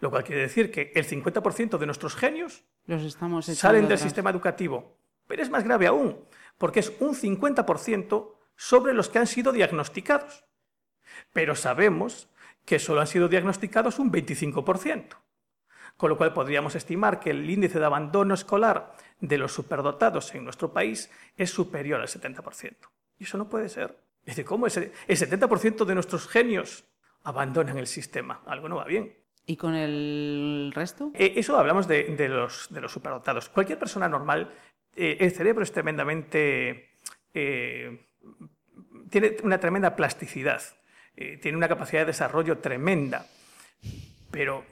Lo 0.00 0.10
cual 0.10 0.24
quiere 0.24 0.42
decir 0.42 0.70
que 0.70 0.92
el 0.94 1.06
50% 1.06 1.78
de 1.78 1.86
nuestros 1.86 2.16
genios 2.16 2.64
salen 3.40 3.86
del 3.86 3.98
sistema 3.98 4.30
educativo. 4.30 4.96
Pero 5.26 5.42
es 5.42 5.50
más 5.50 5.62
grave 5.62 5.86
aún, 5.86 6.18
porque 6.58 6.80
es 6.80 6.92
un 7.00 7.14
50% 7.14 8.34
sobre 8.56 8.94
los 8.94 9.08
que 9.08 9.18
han 9.18 9.26
sido 9.26 9.52
diagnosticados. 9.52 10.44
Pero 11.32 11.54
sabemos 11.54 12.28
que 12.64 12.78
solo 12.78 13.00
han 13.00 13.06
sido 13.06 13.28
diagnosticados 13.28 13.98
un 13.98 14.10
25%. 14.10 15.16
Con 15.96 16.08
lo 16.08 16.16
cual 16.16 16.32
podríamos 16.32 16.74
estimar 16.74 17.20
que 17.20 17.30
el 17.30 17.48
índice 17.48 17.78
de 17.78 17.84
abandono 17.84 18.34
escolar 18.34 18.94
de 19.20 19.38
los 19.38 19.52
superdotados 19.52 20.34
en 20.34 20.44
nuestro 20.44 20.72
país 20.72 21.10
es 21.36 21.50
superior 21.50 22.00
al 22.00 22.08
70%. 22.08 22.74
Y 23.18 23.24
eso 23.24 23.36
no 23.36 23.48
puede 23.48 23.68
ser. 23.68 24.09
Es 24.20 24.36
decir, 24.36 24.44
¿cómo 24.44 24.66
el 24.66 24.72
70% 24.72 25.84
de 25.84 25.94
nuestros 25.94 26.28
genios 26.28 26.84
abandonan 27.22 27.78
el 27.78 27.86
sistema? 27.86 28.42
Algo 28.46 28.68
no 28.68 28.76
va 28.76 28.84
bien. 28.84 29.14
¿Y 29.46 29.56
con 29.56 29.74
el 29.74 30.70
resto? 30.74 31.10
Eh, 31.14 31.32
eso 31.36 31.58
hablamos 31.58 31.88
de, 31.88 32.28
los, 32.28 32.68
de 32.70 32.80
los 32.80 32.92
superdotados. 32.92 33.48
Cualquier 33.48 33.80
persona 33.80 34.08
normal, 34.08 34.52
eh, 34.94 35.16
el 35.18 35.32
cerebro 35.32 35.64
es 35.64 35.72
tremendamente... 35.72 36.90
Eh, 37.34 38.06
tiene 39.10 39.38
una 39.42 39.58
tremenda 39.58 39.96
plasticidad, 39.96 40.62
tiene 41.16 41.56
una 41.56 41.66
capacidad 41.66 42.02
de 42.02 42.06
desarrollo 42.06 42.58
tremenda, 42.58 43.26
pero 44.30 44.64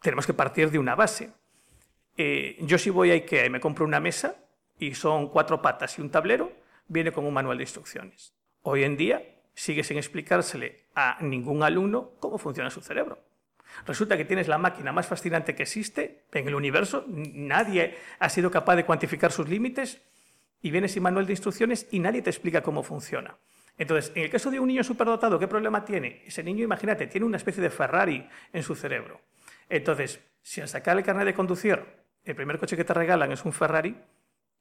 tenemos 0.00 0.24
que 0.24 0.32
partir 0.32 0.70
de 0.70 0.78
una 0.78 0.94
base. 0.94 1.32
yo 2.60 2.78
si 2.78 2.90
voy 2.90 3.10
a 3.10 3.14
IKEA 3.14 3.46
y 3.46 3.50
me 3.50 3.58
compro 3.58 3.84
una 3.84 3.98
mesa 3.98 4.36
y 4.78 4.94
son 4.94 5.30
cuatro 5.30 5.60
patas 5.60 5.98
y 5.98 6.00
un 6.00 6.10
tablero, 6.10 6.52
viene 6.86 7.10
con 7.10 7.26
un 7.26 7.34
manual 7.34 7.58
de 7.58 7.64
instrucciones. 7.64 8.35
Hoy 8.68 8.82
en 8.82 8.96
día 8.96 9.22
sigue 9.54 9.84
sin 9.84 9.96
explicársele 9.96 10.86
a 10.96 11.18
ningún 11.20 11.62
alumno 11.62 12.14
cómo 12.18 12.36
funciona 12.36 12.68
su 12.68 12.80
cerebro. 12.80 13.20
Resulta 13.86 14.16
que 14.16 14.24
tienes 14.24 14.48
la 14.48 14.58
máquina 14.58 14.90
más 14.90 15.06
fascinante 15.06 15.54
que 15.54 15.62
existe 15.62 16.24
en 16.32 16.48
el 16.48 16.54
universo, 16.56 17.04
nadie 17.06 17.96
ha 18.18 18.28
sido 18.28 18.50
capaz 18.50 18.74
de 18.74 18.84
cuantificar 18.84 19.30
sus 19.30 19.48
límites 19.48 20.02
y 20.60 20.72
vienes 20.72 20.90
sin 20.90 21.04
manual 21.04 21.26
de 21.26 21.34
instrucciones 21.34 21.86
y 21.92 22.00
nadie 22.00 22.22
te 22.22 22.30
explica 22.30 22.60
cómo 22.60 22.82
funciona. 22.82 23.36
Entonces, 23.78 24.10
en 24.16 24.24
el 24.24 24.30
caso 24.30 24.50
de 24.50 24.58
un 24.58 24.66
niño 24.66 24.82
superdotado, 24.82 25.38
¿qué 25.38 25.46
problema 25.46 25.84
tiene? 25.84 26.24
Ese 26.26 26.42
niño, 26.42 26.64
imagínate, 26.64 27.06
tiene 27.06 27.24
una 27.24 27.36
especie 27.36 27.62
de 27.62 27.70
Ferrari 27.70 28.28
en 28.52 28.64
su 28.64 28.74
cerebro. 28.74 29.20
Entonces, 29.68 30.18
si 30.42 30.60
al 30.60 30.66
sacar 30.66 30.96
el 30.96 31.04
carnet 31.04 31.26
de 31.26 31.34
conducir, 31.34 31.84
el 32.24 32.34
primer 32.34 32.58
coche 32.58 32.76
que 32.76 32.84
te 32.84 32.94
regalan 32.94 33.30
es 33.30 33.44
un 33.44 33.52
Ferrari, 33.52 33.96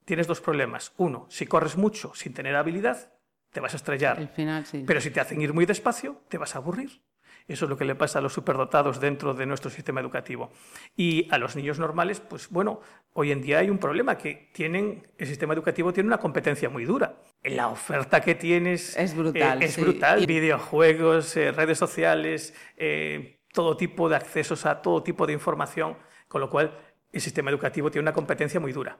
tienes 0.05 0.27
dos 0.27 0.41
problemas. 0.41 0.93
Uno, 0.97 1.25
si 1.31 1.47
corres 1.47 1.75
mucho 1.75 2.13
sin 2.13 2.35
tener 2.35 2.55
habilidad, 2.55 3.14
te 3.55 3.61
vas 3.61 3.71
a 3.71 3.77
estrellar. 3.77 4.19
El 4.19 4.27
final, 4.27 4.65
sí. 4.65 4.83
Pero 4.85 4.99
si 4.99 5.11
te 5.11 5.21
hacen 5.21 5.41
ir 5.41 5.53
muy 5.53 5.65
despacio, 5.65 6.23
te 6.27 6.37
vas 6.37 6.55
a 6.55 6.57
aburrir. 6.57 7.01
Eso 7.47 7.63
es 7.63 7.69
lo 7.69 7.77
que 7.77 7.85
le 7.85 7.95
pasa 7.95 8.19
a 8.19 8.21
los 8.21 8.33
superdotados 8.33 8.99
dentro 8.99 9.33
de 9.33 9.45
nuestro 9.45 9.71
sistema 9.71 10.01
educativo. 10.01 10.51
Y 10.97 11.29
a 11.31 11.37
los 11.37 11.55
niños 11.55 11.79
normales, 11.79 12.19
pues 12.19 12.49
bueno, 12.49 12.81
hoy 13.13 13.31
en 13.31 13.41
día 13.41 13.59
hay 13.59 13.69
un 13.69 13.77
problema 13.77 14.17
que 14.17 14.49
tienen, 14.51 15.07
el 15.17 15.27
sistema 15.27 15.53
educativo 15.53 15.93
tiene 15.93 16.07
una 16.07 16.17
competencia 16.17 16.67
muy 16.67 16.83
dura. 16.83 17.15
La 17.43 17.69
oferta 17.69 18.19
que 18.19 18.35
tienes 18.35 18.97
es 18.97 19.15
brutal. 19.15 19.61
Eh, 19.61 19.65
es 19.67 19.79
brutal. 19.79 20.25
Videojuegos, 20.25 21.37
eh, 21.37 21.53
redes 21.53 21.77
sociales, 21.77 22.53
eh, 22.75 23.39
todo 23.53 23.77
tipo 23.77 24.09
de 24.09 24.17
accesos 24.17 24.65
a 24.65 24.81
todo 24.81 25.01
tipo 25.01 25.25
de 25.25 25.31
información, 25.31 25.95
con 26.27 26.41
lo 26.41 26.49
cual 26.49 26.77
el 27.09 27.21
sistema 27.21 27.51
educativo 27.51 27.89
tiene 27.89 28.03
una 28.03 28.13
competencia 28.13 28.59
muy 28.59 28.73
dura. 28.73 28.99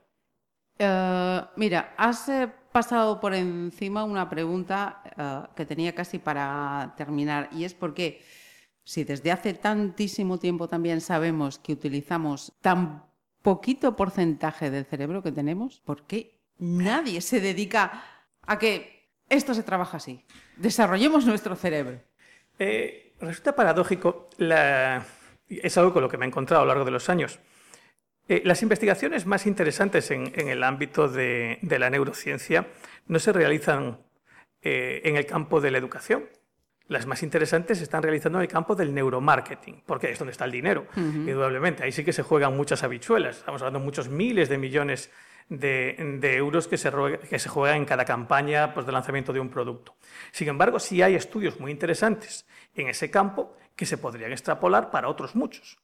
mira, 1.58 1.94
has 1.98 2.30
pasado 2.76 3.22
por 3.22 3.34
encima 3.34 4.04
una 4.04 4.30
pregunta 4.30 5.02
que 5.56 5.66
tenía 5.66 5.96
casi 5.96 6.20
para 6.20 6.94
terminar 6.98 7.48
y 7.54 7.64
es 7.64 7.74
por 7.74 7.94
qué 7.94 8.22
si 8.84 9.06
desde 9.06 9.32
hace 9.32 9.54
tantísimo 9.54 10.40
tiempo 10.40 10.68
también 10.68 11.00
sabemos 11.00 11.58
que 11.58 11.72
utilizamos 11.72 12.52
tan 12.60 13.06
poquito 13.42 13.96
porcentaje 13.96 14.72
del 14.72 14.84
cerebro 14.84 15.24
que 15.24 15.32
tenemos, 15.32 15.80
¿por 15.86 16.04
qué 16.04 16.42
nadie 16.58 17.22
se 17.22 17.40
dedica 17.40 18.04
a 18.42 18.60
que 18.60 19.08
esto 19.30 19.54
se 19.54 19.64
trabaja 19.64 19.96
así? 19.96 20.26
Desarrollemos 20.58 21.26
nuestro 21.26 21.56
cerebro. 21.56 22.02
Eh, 22.60 23.14
resulta 23.22 23.56
paradójico, 23.56 24.28
es 24.38 25.78
algo 25.78 25.94
con 25.94 26.02
lo 26.02 26.10
que 26.10 26.18
me 26.18 26.26
he 26.26 26.28
encontrado 26.28 26.64
a 26.64 26.66
lo 26.66 26.74
largo 26.74 26.84
de 26.84 26.92
los 26.92 27.10
años. 27.10 27.40
Eh, 28.28 28.42
las 28.44 28.62
investigaciones 28.64 29.26
más 29.26 29.46
interesantes 29.46 30.10
en, 30.12 30.32
el 30.36 30.64
ámbito 30.64 31.08
de, 31.08 31.60
la 31.62 31.90
neurociencia 31.90 32.68
no 33.08 33.20
se 33.20 33.32
realizan 33.32 34.00
eh, 34.62 35.02
en 35.04 35.16
el 35.16 35.26
campo 35.26 35.62
de 35.62 35.72
la 35.72 35.78
educación, 35.78 36.26
las 36.88 37.08
más 37.08 37.24
interesantes 37.24 37.80
se 37.80 37.84
están 37.84 38.04
realizando 38.04 38.38
en 38.38 38.44
el 38.44 38.48
campo 38.48 38.76
del 38.76 38.94
neuromarketing, 38.94 39.84
porque 39.86 40.12
es 40.12 40.20
donde 40.20 40.34
está 40.34 40.46
el 40.46 40.52
dinero, 40.52 40.86
indudablemente. 40.96 41.84
Ahí 41.84 41.92
sí 41.92 42.04
que 42.04 42.14
se 42.14 42.22
juegan 42.22 42.56
muchas 42.56 42.84
habichuelas. 42.84 43.38
Estamos 43.38 43.62
hablando 43.62 43.80
de 43.80 43.86
muchos 43.86 44.08
miles 44.08 44.50
de 44.50 44.60
millones 44.60 45.12
de, 45.50 46.36
euros 46.36 46.68
que 46.68 46.78
se, 46.78 46.92
que 47.28 47.40
se, 47.40 47.50
juegan 47.50 47.78
en 47.78 47.86
cada 47.86 48.06
campaña 48.06 48.74
pues, 48.74 48.86
de 48.86 48.92
lanzamiento 48.92 49.34
de 49.34 49.40
un 49.40 49.50
producto. 49.50 49.96
Sin 50.32 50.48
embargo, 50.48 50.80
sí 50.80 51.02
hay 51.02 51.16
estudios 51.16 51.60
muy 51.60 51.72
interesantes 51.72 52.46
en 52.76 52.88
ese 52.88 53.10
campo 53.10 53.56
que 53.76 53.88
se 53.88 53.98
podrían 53.98 54.32
extrapolar 54.32 54.92
para 54.92 55.10
otros 55.10 55.36
muchos. 55.36 55.80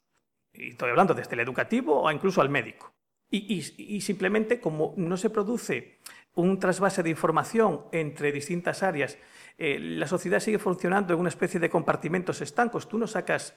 Y 0.54 0.70
estoy 0.70 0.90
hablando 0.90 1.14
desde 1.14 1.34
el 1.34 1.40
educativo 1.42 2.02
o 2.02 2.12
incluso 2.12 2.42
al 2.42 2.50
médico. 2.50 2.94
y 3.30 4.02
simplemente 4.02 4.60
como 4.60 4.94
no 4.98 5.16
se 5.16 5.30
produce 5.30 6.00
un 6.36 6.60
trasvase 6.60 7.02
de 7.02 7.10
información 7.10 7.86
entre 7.92 8.32
distintas 8.32 8.84
áreas 8.84 9.18
eh, 9.64 9.78
la 9.80 10.08
sociedad 10.08 10.40
sigue 10.40 10.58
funcionando 10.58 11.14
en 11.14 11.20
una 11.20 11.30
especie 11.30 11.60
de 11.60 11.70
compartimentos 11.70 12.42
estancos. 12.42 12.90
Tú 12.90 12.98
no 12.98 13.06
sacas, 13.06 13.54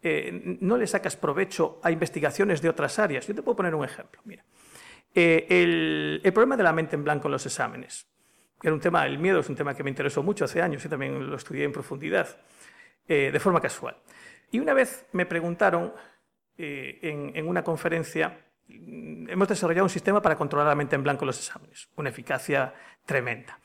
eh, 0.00 0.58
no 0.60 0.76
le 0.76 0.86
sacas 0.86 1.16
provecho 1.16 1.80
a 1.82 1.90
investigaciones 1.90 2.62
de 2.62 2.68
otras 2.68 3.00
áreas. 3.00 3.26
Yo 3.26 3.34
te 3.34 3.42
puedo 3.42 3.56
poner 3.56 3.74
un 3.74 3.84
ejemplo. 3.84 4.20
Mira, 4.24 4.44
eh, 5.12 6.20
el, 6.22 6.32
problema 6.32 6.56
de 6.56 6.62
la 6.62 6.72
mente 6.72 6.94
en 6.94 7.02
blanco 7.02 7.26
en 7.26 7.32
los 7.32 7.46
exámenes, 7.46 8.06
era 8.62 8.72
un 8.72 8.78
tema, 8.78 9.04
el 9.06 9.18
miedo 9.18 9.40
es 9.40 9.48
un 9.48 9.56
tema 9.56 9.74
que 9.74 9.82
me 9.82 9.90
interesó 9.90 10.22
mucho 10.22 10.44
hace 10.44 10.62
años 10.62 10.84
y 10.84 10.88
también 10.88 11.28
lo 11.28 11.34
estudié 11.34 11.64
en 11.64 11.72
profundidad, 11.72 12.28
de 13.08 13.40
forma 13.40 13.60
casual. 13.60 13.96
Y 14.52 14.60
una 14.60 14.72
vez 14.72 15.06
me 15.12 15.26
preguntaron 15.26 15.92
en, 17.02 17.32
en 17.34 17.48
una 17.48 17.62
conferencia 17.62 18.38
hemos 18.68 19.48
desarrollado 19.48 19.84
un 19.84 19.90
sistema 19.90 20.22
para 20.22 20.36
controlar 20.36 20.68
la 20.68 20.74
mente 20.74 20.96
en 20.96 21.02
blanco 21.02 21.24
en 21.24 21.28
los 21.28 21.38
exámenes, 21.38 21.88
una 21.96 22.08
eficacia 22.08 22.74
tremenda. 23.04 23.58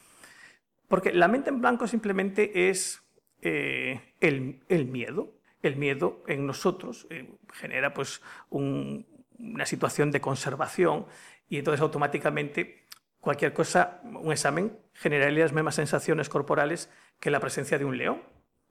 Porque 0.87 1.13
la 1.13 1.27
mente 1.27 1.49
en 1.49 1.61
blanco 1.61 1.87
simplemente 1.87 2.69
es 2.69 3.03
eh, 3.41 4.13
el, 4.19 4.85
miedo. 4.85 5.33
El 5.61 5.77
miedo 5.77 6.23
en 6.27 6.45
nosotros 6.45 7.07
eh, 7.09 7.29
genera 7.53 7.93
pues, 7.93 8.21
una 8.49 9.65
situación 9.65 10.11
de 10.11 10.21
conservación 10.21 11.05
y 11.49 11.57
entonces 11.57 11.81
automáticamente 11.81 12.85
cualquier 13.19 13.53
cosa, 13.53 14.01
un 14.03 14.31
examen, 14.31 14.77
generaría 14.93 15.43
las 15.43 15.53
mismas 15.53 15.75
sensaciones 15.75 16.29
corporales 16.29 16.91
que 17.19 17.31
la 17.31 17.39
presencia 17.39 17.79
de 17.79 17.85
un 17.85 17.97
león, 17.97 18.21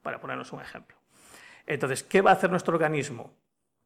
para 0.01 0.21
ponernos 0.21 0.53
un 0.53 0.61
ejemplo. 0.61 0.95
Entonces, 1.67 2.03
¿qué 2.03 2.21
va 2.21 2.31
a 2.31 2.35
hacer 2.35 2.49
nuestro 2.51 2.73
organismo? 2.73 3.33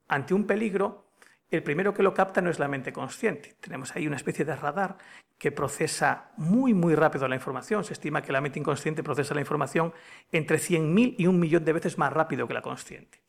Ante 0.09 0.33
un 0.33 0.45
peligro, 0.45 1.05
el 1.49 1.63
primero 1.63 1.93
que 1.93 2.03
lo 2.03 2.13
capta 2.13 2.41
no 2.41 2.49
es 2.49 2.59
la 2.59 2.67
mente 2.67 2.91
consciente. 2.91 3.55
Tenemos 3.59 3.95
ahí 3.95 4.05
una 4.05 4.17
especie 4.17 4.45
de 4.45 4.55
radar 4.55 4.97
que 5.37 5.51
procesa 5.51 6.31
muy, 6.37 6.73
muy 6.73 6.95
rápido 6.95 7.27
la 7.27 7.35
información. 7.35 7.83
Se 7.83 7.93
estima 7.93 8.21
que 8.21 8.31
la 8.31 8.41
mente 8.41 8.59
inconsciente 8.59 9.03
procesa 9.03 9.33
la 9.33 9.41
información 9.41 9.93
entre 10.31 10.57
100.000 10.57 11.15
y 11.17 11.27
un 11.27 11.39
millón 11.39 11.63
de 11.63 11.73
veces 11.73 11.97
más 11.97 12.11
rápido 12.11 12.47
que 12.47 12.53
la 12.53 12.61
consciente. 12.61 13.21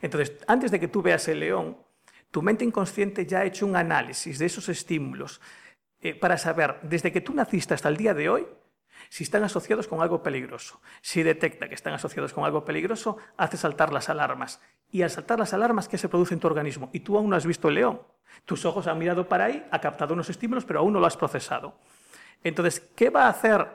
Entonces, 0.00 0.32
antes 0.46 0.70
de 0.70 0.80
que 0.80 0.88
tú 0.88 1.02
veas 1.02 1.28
el 1.28 1.40
león, 1.40 1.76
tu 2.30 2.42
mente 2.42 2.64
inconsciente 2.64 3.26
ya 3.26 3.40
ha 3.40 3.44
hecho 3.44 3.66
un 3.66 3.76
análisis 3.76 4.38
de 4.38 4.46
esos 4.46 4.68
estímulos 4.68 5.40
eh, 6.00 6.14
para 6.14 6.38
saber, 6.38 6.78
desde 6.82 7.12
que 7.12 7.20
tú 7.20 7.34
naciste 7.34 7.74
hasta 7.74 7.88
el 7.88 7.96
día 7.96 8.14
de 8.14 8.28
hoy, 8.28 8.46
si 9.08 9.24
están 9.24 9.44
asociados 9.44 9.88
con 9.88 10.02
algo 10.02 10.22
peligroso. 10.22 10.80
Si 11.00 11.22
detecta 11.22 11.68
que 11.68 11.74
están 11.74 11.94
asociados 11.94 12.32
con 12.32 12.44
algo 12.44 12.64
peligroso, 12.64 13.16
hace 13.36 13.56
saltar 13.56 13.92
las 13.92 14.08
alarmas. 14.08 14.60
Y 14.90 15.02
al 15.02 15.10
saltar 15.10 15.38
las 15.38 15.52
alarmas, 15.52 15.88
¿qué 15.88 15.98
se 15.98 16.08
produce 16.08 16.34
en 16.34 16.40
tu 16.40 16.46
organismo? 16.46 16.90
Y 16.92 17.00
tú 17.00 17.18
aún 17.18 17.30
no 17.30 17.36
has 17.36 17.46
visto 17.46 17.68
el 17.68 17.74
león. 17.74 18.00
Tus 18.44 18.64
ojos 18.64 18.86
han 18.86 18.98
mirado 18.98 19.28
para 19.28 19.46
ahí, 19.46 19.66
ha 19.70 19.80
captado 19.80 20.14
unos 20.14 20.30
estímulos, 20.30 20.64
pero 20.64 20.80
aún 20.80 20.92
no 20.92 21.00
lo 21.00 21.06
has 21.06 21.16
procesado. 21.16 21.74
Entonces, 22.42 22.80
¿qué 22.96 23.10
va 23.10 23.26
a 23.26 23.30
hacer 23.30 23.66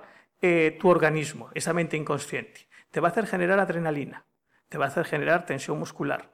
eh, 0.41 0.77
tu 0.79 0.89
organismo, 0.89 1.49
esa 1.53 1.73
mente 1.73 1.97
inconsciente? 1.97 2.67
Te 2.89 2.99
va 2.99 3.09
a 3.09 3.11
hacer 3.11 3.27
generar 3.27 3.59
adrenalina, 3.59 4.25
te 4.69 4.77
va 4.77 4.85
a 4.85 4.87
hacer 4.87 5.05
generar 5.05 5.45
tensión 5.45 5.77
muscular, 5.77 6.29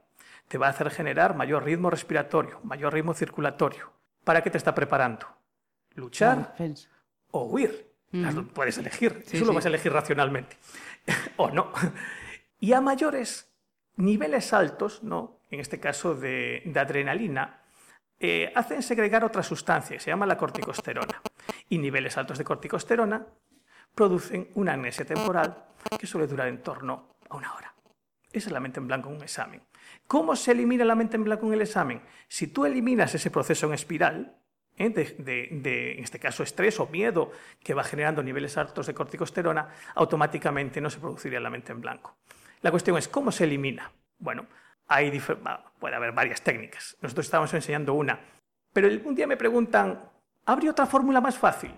te 0.47 0.57
va 0.57 0.67
a 0.67 0.69
hacer 0.69 0.89
generar 0.91 1.35
mayor 1.35 1.63
ritmo 1.63 1.89
respiratorio, 1.89 2.59
mayor 2.63 2.93
ritmo 2.93 3.13
circulatorio. 3.13 3.91
¿Para 4.23 4.43
qué 4.43 4.49
te 4.49 4.57
está 4.57 4.75
preparando? 4.75 5.25
¿Luchar 5.95 6.55
o 7.31 7.43
huir? 7.45 7.89
Puedes 8.53 8.77
elegir, 8.77 9.23
eso 9.29 9.45
lo 9.45 9.53
vas 9.53 9.65
a 9.65 9.69
elegir 9.69 9.91
racionalmente. 9.91 10.57
o 11.37 11.49
no. 11.49 11.71
Y 12.59 12.73
a 12.73 12.81
mayores 12.81 13.48
niveles 13.99 14.53
altos, 14.53 15.03
¿no? 15.03 15.41
en 15.51 15.59
este 15.59 15.79
caso 15.79 16.15
de, 16.15 16.71
adrenalina, 16.75 17.61
eh, 18.19 18.51
hacen 18.55 18.81
segregar 18.81 19.23
otra 19.23 19.43
sustancia 19.43 19.99
se 19.99 20.11
llama 20.11 20.25
la 20.25 20.37
corticosterona. 20.37 21.21
Y 21.69 21.77
niveles 21.77 22.17
altos 22.17 22.37
de 22.37 22.43
corticosterona 22.43 23.25
producen 23.95 24.49
una 24.55 24.73
amnesia 24.73 25.05
temporal 25.05 25.65
que 25.97 26.07
suele 26.07 26.27
durar 26.27 26.47
en 26.47 26.61
torno 26.61 27.15
a 27.29 27.35
una 27.35 27.53
hora. 27.53 27.73
Esa 28.31 28.49
es 28.49 28.53
la 28.53 28.59
mente 28.59 28.79
en 28.79 28.87
blanco 28.87 29.09
en 29.09 29.15
un 29.15 29.23
examen. 29.23 29.61
¿Cómo 30.05 30.35
se 30.35 30.51
elimina 30.51 30.85
la 30.85 30.95
mente 30.95 31.17
en 31.17 31.23
blanco 31.23 31.47
en 31.47 31.53
el 31.53 31.61
examen? 31.61 32.01
Si 32.27 32.47
tú 32.47 32.65
eliminas 32.65 33.15
ese 33.15 33.31
proceso 33.31 33.65
en 33.67 33.73
espiral, 33.73 34.37
¿eh? 34.77 34.89
de, 34.89 35.91
en 35.97 36.03
este 36.03 36.19
caso, 36.19 36.43
estrés 36.43 36.79
o 36.79 36.87
miedo 36.87 37.31
que 37.63 37.73
va 37.73 37.83
generando 37.83 38.21
niveles 38.21 38.57
altos 38.57 38.85
de 38.87 38.93
corticosterona, 38.93 39.69
automáticamente 39.95 40.79
no 40.79 40.89
se 40.89 40.99
produciría 40.99 41.39
la 41.39 41.49
mente 41.49 41.71
en 41.71 41.81
blanco. 41.81 42.17
La 42.61 42.71
cuestión 42.71 42.97
es, 42.97 43.07
¿cómo 43.07 43.31
se 43.31 43.45
elimina? 43.45 43.91
Bueno, 44.17 44.47
hay 44.87 45.21
puede 45.79 45.95
haber 45.95 46.11
varias 46.11 46.41
técnicas. 46.41 46.97
Nosotros 47.01 47.25
estamos 47.25 47.53
enseñando 47.53 47.93
una. 47.93 48.19
Pero 48.73 48.89
un 49.05 49.15
día 49.15 49.27
me 49.27 49.37
preguntan, 49.37 50.03
¿habría 50.45 50.71
otra 50.71 50.85
fórmula 50.85 51.21
más 51.21 51.37
fácil? 51.37 51.71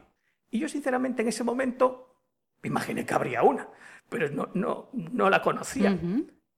Y 0.50 0.60
yo, 0.60 0.68
sinceramente, 0.68 1.22
en 1.22 1.28
ese 1.30 1.44
momento 1.44 2.08
Me 2.62 2.68
imaginé 2.68 3.06
que 3.06 3.14
habría 3.14 3.42
una, 3.42 3.68
pero 4.08 4.30
no, 4.30 4.50
no, 4.54 4.90
no 4.94 5.30
la 5.30 5.42
conocía. 5.42 5.98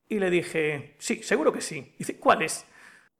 Y 0.06 0.18
le 0.18 0.30
dije, 0.30 0.96
sí, 0.98 1.22
seguro 1.22 1.50
que 1.52 1.62
sí. 1.62 1.94
dice, 1.98 2.18
¿cuál 2.18 2.42
es? 2.42 2.66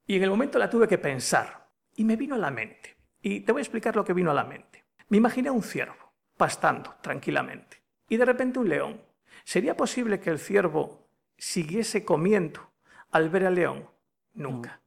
Y 0.07 0.17
en 0.17 0.23
el 0.23 0.31
momento 0.31 0.59
la 0.59 0.69
tuve 0.69 0.87
que 0.87 0.99
pensar. 0.99 1.71
Y 1.97 2.05
me 2.05 2.17
vino 2.17 2.35
a 2.35 2.39
la 2.39 2.51
mente. 2.51 2.97
Y 3.23 3.41
te 3.41 3.53
voy 3.53 3.61
a 3.61 3.63
explicar 3.63 3.97
lo 3.97 4.05
que 4.05 4.13
vino 4.13 4.31
a 4.31 4.35
la 4.35 4.45
mente. 4.45 4.85
Me 5.09 5.17
imaginé 5.17 5.49
a 5.49 5.53
un 5.53 5.63
ciervo, 5.63 6.13
pastando 6.37 6.97
tranquilamente. 7.01 7.83
Y 8.09 8.19
de 8.19 8.25
repente 8.27 8.59
un 8.59 8.69
león. 8.69 9.01
¿Sería 9.45 9.77
posible 9.77 10.21
que 10.21 10.31
el 10.31 10.39
ciervo 10.39 11.09
siguiese 11.37 12.05
comiendo 12.05 12.73
al 13.11 13.29
ver 13.31 13.47
al 13.47 13.55
león? 13.57 13.89
Nunca. 14.35 14.81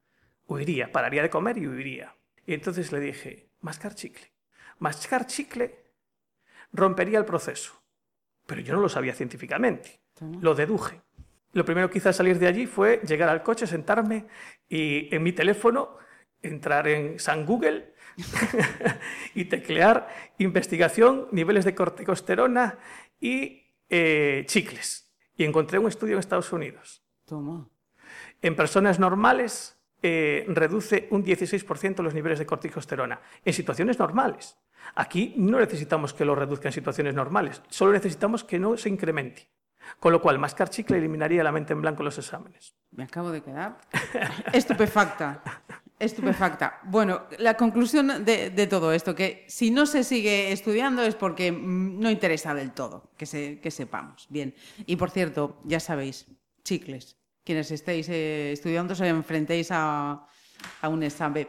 Huiría, 0.46 0.92
pararía 0.92 1.22
de 1.22 1.30
comer 1.30 1.58
y 1.58 1.68
huiría. 1.68 2.16
Y 2.46 2.54
entonces 2.54 2.92
le 2.92 3.00
dije, 3.00 3.50
mascar 3.62 3.96
chicle. 3.96 4.32
Mascar 4.80 5.28
chicle 5.28 5.84
rompería 6.72 7.20
el 7.20 7.26
proceso. 7.26 7.74
Pero 8.46 8.62
yo 8.62 8.74
no 8.74 8.82
lo 8.82 8.90
sabía 8.90 9.14
científicamente. 9.14 10.00
Lo 10.42 10.56
deduje. 10.56 11.02
Lo 11.54 11.66
primero 11.66 11.90
que 11.90 11.98
hice 11.98 12.10
al 12.10 12.14
salir 12.14 12.40
de 12.40 12.48
allí 12.48 12.66
fue 12.66 13.02
llegar 13.06 13.30
al 13.30 13.44
coche, 13.44 13.68
sentarme 13.68 14.28
y 14.70 15.14
en 15.14 15.24
mi 15.24 15.34
teléfono 15.34 15.98
entrar 16.42 16.88
en 16.88 17.20
San 17.20 17.46
Google 17.46 17.94
y 19.36 19.46
teclear 19.46 20.08
investigación, 20.38 21.28
niveles 21.32 21.66
de 21.66 21.76
corticosterona 21.76 22.78
y 23.20 23.66
eh, 23.89 24.43
chicles. 24.47 25.12
Y 25.36 25.43
encontré 25.43 25.80
un 25.80 25.88
estudio 25.88 26.13
en 26.13 26.19
Estados 26.19 26.52
Unidos. 26.52 27.04
Toma. 27.26 27.69
En 28.41 28.56
personas 28.56 29.00
normales 29.00 29.78
eh, 30.02 30.45
reduce 30.50 31.08
un 31.12 31.26
16% 31.26 32.04
los 32.04 32.13
niveles 32.13 32.39
de 32.39 32.45
corticosterona 32.45 33.19
en 33.43 33.54
situaciones 33.54 34.00
normales. 34.00 34.58
Aquí 34.95 35.34
no 35.38 35.60
necesitamos 35.60 36.13
que 36.13 36.26
lo 36.26 36.36
reduzca 36.36 36.69
en 36.69 36.73
situaciones 36.73 37.15
normales, 37.15 37.62
solo 37.69 37.91
necesitamos 37.91 38.43
que 38.43 38.60
no 38.60 38.78
se 38.78 38.89
incremente. 38.89 39.50
Con 40.00 40.12
lo 40.12 40.21
cual, 40.21 40.38
mascar 40.38 40.69
chicle 40.69 40.97
eliminaría 40.97 41.43
la 41.43 41.52
mente 41.52 41.73
en 41.73 41.82
blanco 41.82 42.02
en 42.02 42.06
los 42.06 42.17
exámenes. 42.17 42.76
Me 42.91 43.06
acabo 43.06 43.32
de 43.32 43.41
quedar 43.41 43.80
estupefacta. 44.54 45.41
Estupefacta. 46.00 46.80
Bueno, 46.84 47.24
la 47.40 47.56
conclusión 47.56 48.24
de, 48.24 48.68
todo 48.70 48.94
esto, 48.94 49.16
que 49.16 49.46
si 49.48 49.72
no 49.72 49.86
se 49.86 50.04
sigue 50.04 50.52
estudiando 50.52 51.02
es 51.02 51.16
porque 51.16 51.52
no 51.52 52.12
interesa 52.12 52.54
del 52.54 52.72
todo, 52.72 53.12
que, 53.18 53.26
se, 53.26 53.60
que 53.60 53.72
sepamos. 53.72 54.28
Bien. 54.30 54.54
Y 54.86 54.96
por 54.96 55.10
cierto, 55.10 55.60
ya 55.64 55.80
sabéis, 55.80 56.28
chicles, 56.64 57.18
quienes 57.44 57.72
estéis 57.72 58.10
eh, 58.10 58.52
estudiando, 58.52 58.94
se 58.94 59.08
enfrentéis 59.08 59.70
a, 59.72 60.28
a 60.82 60.90
un 60.90 61.02
examen. 61.02 61.48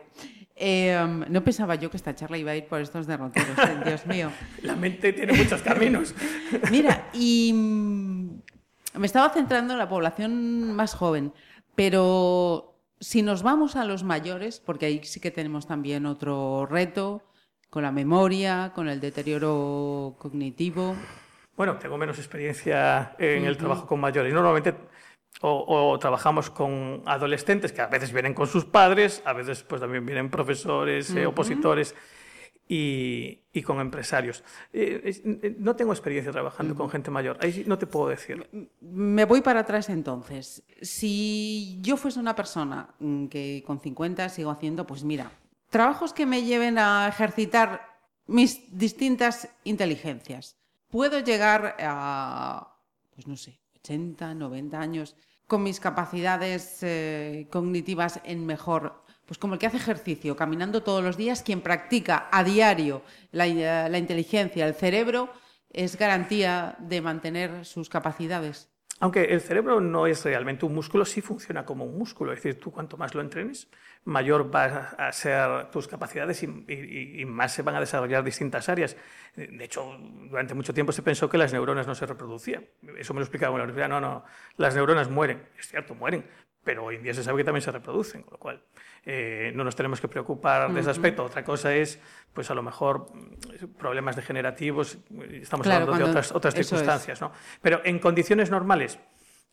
Eh, 0.61 1.25
no 1.29 1.45
pensaba 1.45 1.77
yo 1.77 1.91
que 1.91 1.97
esta 1.97 2.15
charla 2.15 2.37
iba 2.37 2.51
a 2.51 2.57
ir 2.57 2.67
por 2.67 2.81
estos 2.81 3.07
derroteros, 3.07 3.57
eh, 3.59 3.81
Dios 3.85 4.07
mío. 4.07 4.33
La 4.63 4.75
mente 4.75 5.13
tiene 5.13 5.33
muchos 5.33 5.63
caminos. 5.63 6.15
Mira, 6.71 7.11
y 7.13 7.53
mm, 7.53 8.41
me 8.95 9.07
estaba 9.07 9.31
centrando 9.31 9.75
en 9.75 9.79
la 9.79 9.89
población 9.89 10.73
más 10.73 10.95
joven, 10.95 11.33
pero 11.77 12.78
si 13.01 13.23
nos 13.23 13.43
vamos 13.43 13.77
a 13.77 13.85
los 13.85 14.03
mayores, 14.03 14.61
porque 14.61 14.87
ahí 14.87 15.01
sí 15.05 15.21
que 15.21 15.31
tenemos 15.31 15.67
también 15.67 16.07
otro 16.07 16.67
reto 16.67 17.23
con 17.71 17.83
la 17.83 17.93
memoria, 17.93 18.73
con 18.75 18.89
el 18.89 19.01
deterioro 19.01 20.17
cognitivo. 20.19 20.97
Bueno, 21.57 21.77
tengo 21.77 21.99
menos 21.99 22.19
experiencia 22.19 23.15
en 23.19 23.45
el 23.45 23.57
trabajo 23.57 23.87
con 23.87 24.01
mayores. 24.01 24.33
Normalmente 24.33 24.75
o, 25.41 25.99
trabajamos 26.01 26.51
con 26.51 27.03
adolescentes 27.07 27.73
que 27.73 27.81
a 27.81 27.87
veces 27.87 28.13
vienen 28.13 28.35
con 28.35 28.47
sus 28.47 28.65
padres, 28.65 29.23
a 29.25 29.33
veces 29.33 29.63
pues 29.63 29.81
también 29.81 30.05
vienen 30.05 30.31
profesores, 30.31 31.11
eh, 31.11 31.27
opositores 31.27 31.95
y, 32.69 33.63
con 33.63 33.81
empresarios. 33.81 34.45
Eh, 34.73 35.01
eh, 35.25 35.57
no 35.59 35.75
tengo 35.75 35.93
experiencia 35.93 36.31
trabajando 36.31 36.77
con 36.77 36.89
gente 36.91 37.11
mayor, 37.11 37.39
ahí 37.41 37.65
no 37.67 37.77
te 37.77 37.87
puedo 37.87 38.09
decir. 38.09 38.49
Me 38.81 39.25
voy 39.25 39.41
para 39.41 39.61
atrás 39.61 39.89
entonces. 39.89 40.63
Si 40.81 41.79
yo 41.81 41.97
fuese 41.97 42.21
una 42.21 42.37
persona 42.37 42.95
mm, 43.01 43.27
que 43.27 43.65
con 43.67 43.81
50 43.81 44.29
sigo 44.29 44.51
haciendo, 44.51 44.87
pues 44.87 45.03
mira, 45.03 45.33
trabajos 45.71 46.13
que 46.13 46.27
me 46.27 46.45
lleven 46.45 46.79
a 46.79 47.09
ejercitar 47.09 47.99
mis 48.29 48.79
distintas 48.79 49.49
inteligencias. 49.65 50.57
Puedo 50.89 51.19
llegar 51.21 51.77
a, 51.81 52.77
pues 53.15 53.27
no 53.27 53.37
sé, 53.37 53.59
80, 53.77 54.35
90 54.35 54.81
años 54.81 55.17
con 55.47 55.63
mis 55.63 55.81
capacidades 55.81 56.79
eh, 56.83 57.49
cognitivas 57.51 58.21
en 58.25 58.47
mejor, 58.47 59.03
pues 59.29 59.39
como 59.39 59.55
el 59.55 59.61
que 59.61 59.67
hace 59.67 59.77
ejercicio, 59.77 60.35
caminando 60.35 60.83
todos 60.83 61.05
los 61.05 61.19
días, 61.19 61.43
quien 61.43 61.61
practica 61.61 62.29
a 62.33 62.43
diario 62.43 63.03
la, 63.31 63.47
eh, 63.47 63.89
la 63.89 63.99
inteligencia, 63.99 64.67
el 64.67 64.75
cerebro, 64.75 65.29
es 65.71 65.99
garantía 65.99 66.77
de 66.81 67.03
mantener 67.03 67.67
sus 67.67 67.91
capacidades. 67.91 68.71
Aunque 69.01 69.25
el 69.25 69.41
cerebro 69.41 69.81
no 69.81 70.07
es 70.07 70.25
realmente 70.25 70.67
un 70.67 70.75
músculo, 70.75 71.05
sí 71.05 71.21
funciona 71.21 71.65
como 71.65 71.85
un 71.85 71.97
músculo. 71.97 72.33
Es 72.33 72.43
decir, 72.43 72.59
tú 72.59 72.73
cuanto 72.73 72.97
más 72.97 73.15
lo 73.15 73.21
entrenes, 73.21 73.69
mayor 74.05 74.51
van 74.51 74.89
a 74.99 75.13
ser 75.13 75.71
tus 75.71 75.87
capacidades 75.87 76.43
y, 76.43 77.25
más 77.27 77.53
se 77.53 77.63
van 77.63 77.77
a 77.77 77.81
desarrollar 77.81 78.25
distintas 78.25 78.69
áreas. 78.69 78.97
De 79.37 79.65
hecho, 79.65 79.97
durante 80.29 80.55
mucho 80.55 80.75
tiempo 80.75 80.91
se 80.91 81.03
pensó 81.03 81.29
que 81.29 81.39
las 81.39 81.53
neuronas 81.53 81.87
no 81.87 81.95
se 81.95 82.07
reproducían. 82.07 82.67
Eso 82.97 83.15
me 83.15 83.21
lo 83.21 83.25
explicaba 83.25 83.63
en 83.63 83.77
la. 83.77 83.89
No, 83.89 84.01
no, 84.01 84.25
las 84.57 84.75
neuronas 84.75 85.09
mueren. 85.09 85.47
Es 85.57 85.69
cierto, 85.69 85.95
mueren, 85.95 86.25
pero 86.63 86.85
hoy 86.85 86.97
en 86.97 87.03
día 87.03 87.15
se 87.15 87.23
sabe 87.23 87.39
que 87.39 87.45
también 87.45 87.63
se 87.63 87.71
reproducen, 87.71 88.23
con 88.23 88.33
lo 88.33 88.39
cual 88.39 88.63
eh, 89.05 89.53
no 89.55 89.65
nos 89.65 89.75
tenemos 89.75 90.01
que 90.01 90.09
preocupar 90.09 90.73
de 90.73 90.81
ese 90.81 90.91
aspecto. 90.91 91.25
Otra 91.25 91.45
cosa 91.45 91.75
es, 91.75 92.01
pues 92.33 92.51
a 92.51 92.55
lo 92.55 92.63
mejor, 92.63 93.07
problemas 93.79 94.17
degenerativos, 94.17 94.99
estamos 95.33 95.67
hablando 95.67 95.97
de 95.97 96.05
otras, 96.05 96.33
otras 96.33 96.55
circunstancias. 96.55 97.21
¿no? 97.21 97.33
Pero 97.63 97.81
en 97.85 97.99
condiciones 97.99 98.51
normales, 98.51 98.99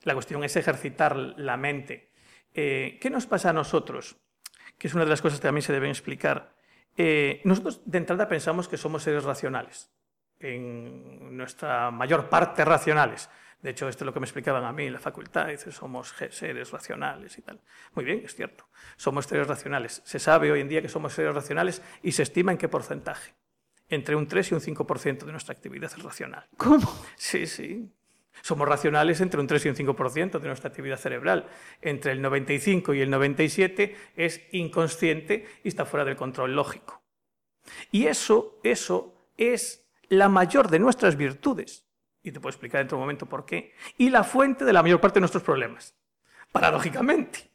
la 0.04 0.14
cuestión 0.14 0.44
es 0.44 0.56
ejercitar 0.56 1.16
la 1.16 1.58
mente. 1.58 2.12
Eh, 2.54 2.98
¿Qué 3.02 3.10
nos 3.10 3.28
pasa 3.28 3.50
a 3.50 3.54
nosotros? 3.54 4.18
Que 4.78 4.88
es 4.88 4.94
una 4.94 5.04
de 5.04 5.10
las 5.10 5.22
cosas 5.22 5.40
que 5.40 5.48
también 5.48 5.64
se 5.64 5.74
deben 5.74 5.90
explicar. 5.90 6.54
Eh, 6.98 7.42
nosotros 7.44 7.82
de 7.86 7.98
entrada 7.98 8.28
pensamos 8.28 8.68
que 8.68 8.78
somos 8.78 9.04
seres 9.04 9.24
racionales, 9.24 9.92
en 10.40 11.36
nuestra 11.36 11.92
mayor 11.92 12.30
parte 12.30 12.64
racionales. 12.64 13.30
De 13.66 13.72
hecho, 13.72 13.90
esto 13.90 14.04
es 14.04 14.06
lo 14.06 14.14
que 14.14 14.20
me 14.20 14.28
explicaban 14.28 14.64
a 14.64 14.72
mí 14.72 14.86
en 14.86 14.94
la 14.94 15.00
facultad. 15.00 15.48
Dice, 15.48 15.72
somos 15.72 16.14
seres 16.30 16.70
racionales 16.70 17.36
y 17.40 17.42
tal. 17.42 17.60
Muy 17.96 18.06
bien, 18.06 18.22
es 18.24 18.36
cierto. 18.36 18.70
Somos 18.96 19.26
seres 19.26 19.48
racionales. 19.48 20.04
Se 20.06 20.20
sabe 20.20 20.52
hoy 20.52 20.60
en 20.62 20.70
día 20.70 20.84
que 20.84 20.88
somos 20.88 21.14
seres 21.14 21.34
racionales 21.34 21.82
y 22.04 22.12
se 22.12 22.22
estima 22.22 22.52
en 22.52 22.60
qué 22.60 22.70
porcentaje. 22.70 23.34
Entre 23.90 24.16
un 24.16 24.28
3 24.28 24.52
y 24.52 24.54
un 24.54 24.62
5% 24.62 25.26
de 25.26 25.32
nuestra 25.32 25.54
actividad 25.56 25.92
es 25.92 26.04
racional. 26.04 26.48
¿Cómo? 26.58 26.88
Sí, 27.16 27.48
sí. 27.48 27.92
Somos 28.44 28.68
racionales 28.68 29.20
entre 29.20 29.40
un 29.40 29.48
3 29.48 29.66
y 29.66 29.70
un 29.70 29.76
5% 29.76 30.40
de 30.40 30.48
nuestra 30.48 30.70
actividad 30.70 30.98
cerebral. 30.98 31.48
Entre 31.82 32.12
el 32.12 32.22
95 32.22 32.94
y 32.94 33.02
el 33.02 33.10
97 33.10 33.96
es 34.16 34.44
inconsciente 34.52 35.48
y 35.64 35.70
está 35.70 35.86
fuera 35.86 36.06
del 36.06 36.16
control 36.16 36.56
lógico. 36.56 37.02
Y 37.92 38.06
eso, 38.06 38.60
eso 38.62 39.32
es 39.38 39.88
la 40.08 40.30
mayor 40.30 40.70
de 40.70 40.78
nuestras 40.78 41.16
virtudes 41.18 41.85
y 42.26 42.32
te 42.32 42.40
puedo 42.40 42.50
explicar 42.50 42.86
de 42.88 42.96
un 42.96 43.02
momento 43.02 43.28
por 43.28 43.46
qué, 43.46 43.74
y 43.98 44.10
la 44.10 44.24
fuente 44.24 44.66
de 44.66 44.74
la 44.74 44.82
mayor 44.82 45.00
parte 45.00 45.16
de 45.16 45.22
nuestros 45.22 45.44
problemas, 45.44 45.94
paradójicamente. 46.52 47.52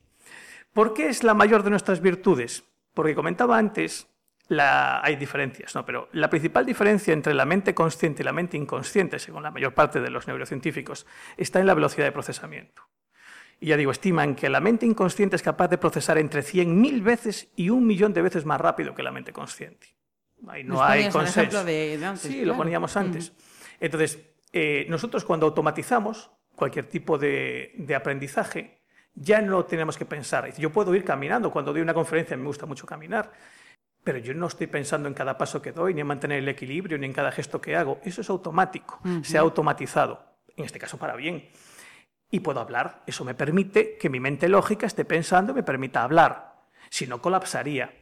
¿Por 0.73 0.95
qué 0.95 1.09
es 1.09 1.25
la 1.25 1.35
mayor 1.35 1.65
de 1.65 1.71
nuestras 1.71 2.01
virtudes? 2.01 2.63
Porque 2.95 3.17
comentaba 3.17 3.59
antes, 3.59 4.07
la, 4.47 5.03
hay 5.03 5.17
diferencias, 5.17 5.75
¿no? 5.75 5.85
pero 5.85 6.09
la 6.13 6.31
principal 6.31 6.65
diferencia 6.65 7.13
entre 7.13 7.35
la 7.35 7.45
mente 7.45 7.75
consciente 7.75 8.23
y 8.23 8.25
la 8.25 8.33
mente 8.33 8.57
inconsciente, 8.57 9.19
según 9.19 9.43
la 9.43 9.51
mayor 9.51 9.75
parte 9.75 10.01
de 10.01 10.11
los 10.11 10.29
neurocientíficos, 10.29 11.05
está 11.37 11.59
en 11.59 11.67
la 11.67 11.75
velocidad 11.75 12.07
de 12.07 12.13
procesamiento. 12.13 12.83
Y 13.59 13.67
ya 13.67 13.77
digo, 13.77 13.91
estiman 13.91 14.37
que 14.37 14.49
la 14.49 14.61
mente 14.61 14.87
inconsciente 14.87 15.37
es 15.37 15.43
capaz 15.43 15.69
de 15.69 15.79
procesar 15.79 16.17
entre 16.17 16.43
100.000 16.43 17.03
veces 17.03 17.49
y 17.57 17.71
un 17.71 17.87
millón 17.87 18.15
de 18.15 18.23
veces 18.23 18.47
más 18.47 18.61
rápido 18.61 18.95
que 18.95 19.03
la 19.03 19.11
mente 19.11 19.33
consciente. 19.33 19.89
Ahí 20.49 20.65
no 20.65 20.83
hay 20.83 21.11
consenso. 21.11 21.65
De, 21.65 22.01
antes, 22.03 22.23
sí, 22.23 22.45
lo 22.45 22.57
poníamos 22.57 22.97
antes. 22.97 23.33
Entonces, 23.79 24.19
eh, 24.53 24.87
nosotros 24.89 25.25
cuando 25.25 25.47
automatizamos 25.47 26.31
cualquier 26.57 26.87
tipo 26.87 27.17
de, 27.19 27.95
aprendizaje, 27.97 28.81
ya 29.15 29.41
no 29.41 29.65
tenemos 29.65 29.97
que 29.97 30.05
pensar. 30.05 30.53
Yo 30.57 30.71
puedo 30.71 30.95
ir 30.95 31.05
caminando, 31.05 31.51
cuando 31.51 31.73
doy 31.73 31.83
una 31.83 31.95
conferencia 31.95 32.37
me 32.37 32.45
gusta 32.45 32.67
mucho 32.67 32.87
caminar, 32.87 33.33
pero 34.05 34.19
yo 34.19 34.35
no 34.35 34.47
estoy 34.47 34.67
pensando 34.67 35.09
en 35.09 35.15
cada 35.15 35.39
paso 35.39 35.61
que 35.63 35.73
doy, 35.73 35.95
ni 35.95 36.01
en 36.01 36.07
mantener 36.07 36.39
el 36.39 36.49
equilibrio, 36.49 36.99
ni 36.99 37.07
en 37.07 37.13
cada 37.13 37.33
gesto 37.33 37.61
que 37.61 37.77
hago. 37.77 38.01
Eso 38.05 38.21
es 38.21 38.31
automático, 38.31 39.01
se 39.23 39.39
ha 39.39 39.41
automatizado, 39.41 40.23
en 40.57 40.65
este 40.65 40.79
caso 40.79 40.99
para 40.99 41.17
bien. 41.17 41.49
Y 42.31 42.41
puedo 42.41 42.61
hablar, 42.61 43.03
eso 43.07 43.25
me 43.25 43.35
permite 43.35 43.97
que 43.97 44.09
mi 44.09 44.21
mente 44.21 44.49
lógica 44.49 44.87
esté 44.87 45.05
pensando 45.05 45.53
y 45.53 45.57
me 45.57 45.63
permita 45.63 46.03
hablar. 46.03 46.55
Si 46.89 47.07
no, 47.07 47.21
colapsaría. 47.21 47.93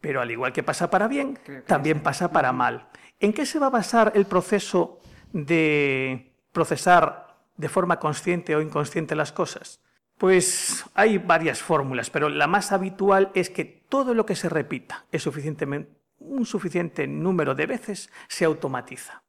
Pero 0.00 0.20
al 0.20 0.30
igual 0.30 0.52
que 0.52 0.62
pasa 0.62 0.90
para 0.90 1.08
bien, 1.08 1.38
también 1.66 2.00
pasa 2.00 2.30
para 2.30 2.52
mal. 2.52 2.88
¿En 3.18 3.32
qué 3.32 3.46
se 3.46 3.58
va 3.58 3.66
a 3.66 3.70
basar 3.70 4.12
el 4.14 4.26
proceso 4.26 5.00
de 5.44 6.32
procesar 6.52 7.36
de 7.56 7.68
forma 7.68 7.98
consciente 7.98 8.56
o 8.56 8.62
inconsciente 8.62 9.14
las 9.14 9.32
cosas? 9.32 9.80
Pues 10.16 10.84
hay 10.94 11.18
varias 11.18 11.60
fórmulas, 11.60 12.08
pero 12.08 12.30
la 12.30 12.46
más 12.46 12.72
habitual 12.72 13.30
es 13.34 13.50
que 13.50 13.64
todo 13.66 14.14
lo 14.14 14.24
que 14.24 14.34
se 14.34 14.48
repita 14.48 15.04
es 15.12 15.22
suficientemente, 15.22 15.92
un 16.18 16.46
suficiente 16.46 17.06
número 17.06 17.54
de 17.54 17.66
veces 17.66 18.10
se 18.28 18.46
automatiza. 18.46 19.22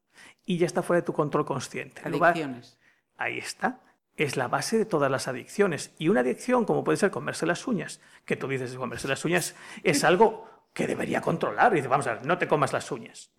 y 0.50 0.58
ya 0.58 0.66
está 0.66 0.82
fuera 0.82 1.02
de 1.02 1.06
tu 1.06 1.12
control 1.12 1.46
consciente. 1.46 2.02
Adicciones. 2.06 2.78
Ahí 3.18 3.38
está. 3.38 3.82
Es 4.16 4.38
la 4.38 4.48
base 4.48 4.78
de 4.78 4.86
todas 4.86 5.12
las 5.12 5.28
adicciones. 5.28 5.92
Y 6.00 6.08
una 6.08 6.22
adicción, 6.22 6.64
como 6.64 6.86
puede 6.86 6.98
ser 6.98 7.12
comerse 7.12 7.46
las 7.46 7.68
uñas, 7.68 8.00
que 8.24 8.38
tú 8.38 8.48
dices 8.48 8.74
comerse 8.76 9.10
las 9.10 9.26
uñas, 9.26 9.56
es 9.84 10.06
algo 10.06 10.48
que 10.78 10.86
debería 10.86 11.22
controlar. 11.22 11.74
Y 11.74 11.78
dice, 11.78 11.88
vamos 11.88 12.06
a 12.06 12.14
ver, 12.14 12.26
no 12.28 12.38
te 12.38 12.48
comas 12.48 12.72
las 12.72 12.92
uñas. 12.92 13.32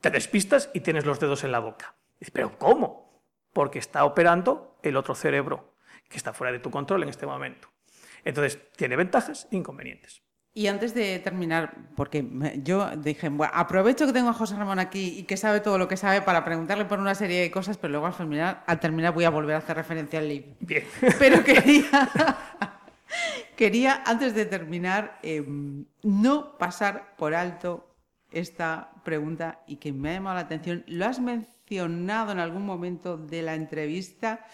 Te 0.00 0.10
despistas 0.10 0.70
y 0.72 0.78
tienes 0.78 1.04
los 1.04 1.18
dedos 1.18 1.42
en 1.42 1.50
la 1.50 1.58
boca. 1.58 1.96
Dice, 2.20 2.30
pero 2.32 2.56
¿cómo? 2.56 3.24
Porque 3.52 3.80
está 3.80 4.04
operando 4.04 4.78
el 4.84 4.96
otro 4.96 5.16
cerebro, 5.16 5.74
que 6.08 6.16
está 6.16 6.32
fuera 6.32 6.52
de 6.52 6.60
tu 6.60 6.70
control 6.70 7.02
en 7.02 7.08
este 7.08 7.26
momento. 7.26 7.68
Entonces, 8.24 8.60
tiene 8.76 8.94
ventajas 8.94 9.48
e 9.50 9.56
inconvenientes. 9.56 10.22
Y 10.54 10.68
antes 10.68 10.94
de 10.94 11.18
terminar, 11.18 11.74
porque 11.96 12.24
yo 12.62 12.88
dije, 12.96 13.28
bueno, 13.28 13.52
aprovecho 13.56 14.06
que 14.06 14.12
tengo 14.12 14.30
a 14.30 14.32
José 14.32 14.54
Ramón 14.54 14.78
aquí 14.78 15.18
y 15.18 15.24
que 15.24 15.36
sabe 15.36 15.58
todo 15.58 15.78
lo 15.78 15.88
que 15.88 15.96
sabe 15.96 16.22
para 16.22 16.44
preguntarle 16.44 16.84
por 16.84 17.00
una 17.00 17.16
serie 17.16 17.40
de 17.40 17.50
cosas, 17.50 17.76
pero 17.76 17.90
luego 17.90 18.06
al 18.06 18.16
terminar, 18.16 18.62
al 18.68 18.78
terminar 18.78 19.12
voy 19.12 19.24
a 19.24 19.30
volver 19.30 19.56
a 19.56 19.58
hacer 19.58 19.76
referencia 19.76 20.20
al 20.20 20.28
libro. 20.28 20.54
Bien. 20.60 20.84
Pero 21.18 21.42
quería, 21.42 22.08
quería 23.56 24.02
antes 24.06 24.34
de 24.34 24.46
terminar, 24.46 25.18
em, 25.22 25.86
no 26.02 26.58
pasar 26.58 27.16
por 27.16 27.34
alto 27.34 27.94
esta 28.30 28.92
pregunta 29.04 29.62
y 29.66 29.76
que 29.76 29.92
me 29.92 30.10
ha 30.10 30.14
llamado 30.14 30.36
la 30.36 30.42
atención. 30.42 30.84
Lo 30.86 31.06
has 31.06 31.20
mencionado 31.20 32.32
en 32.32 32.38
algún 32.38 32.64
momento 32.66 33.16
de 33.16 33.42
la 33.42 33.54
entrevista. 33.54 34.46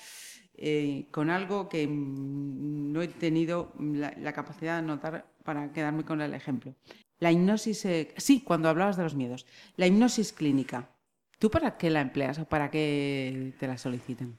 Eh, 0.56 1.08
con 1.10 1.30
algo 1.30 1.68
que 1.68 1.84
mm, 1.88 2.92
no 2.92 3.02
he 3.02 3.08
tenido 3.08 3.72
la, 3.80 4.32
capacidad 4.32 4.76
de 4.76 4.86
notar 4.86 5.26
para 5.42 5.72
quedarme 5.72 6.04
con 6.04 6.20
el 6.20 6.32
ejemplo. 6.32 6.76
La 7.18 7.32
hipnosis, 7.32 7.84
eh, 7.86 8.14
sí, 8.18 8.40
cuando 8.40 8.68
hablabas 8.68 8.96
de 8.96 9.02
los 9.02 9.16
miedos, 9.16 9.46
la 9.76 9.88
hipnosis 9.88 10.32
clínica. 10.32 10.93
¿Tú 11.38 11.50
para 11.50 11.76
qué 11.76 11.90
la 11.90 12.00
empleas 12.00 12.38
o 12.38 12.44
para 12.44 12.70
qué 12.70 13.52
te 13.58 13.66
la 13.66 13.76
solicitan? 13.76 14.36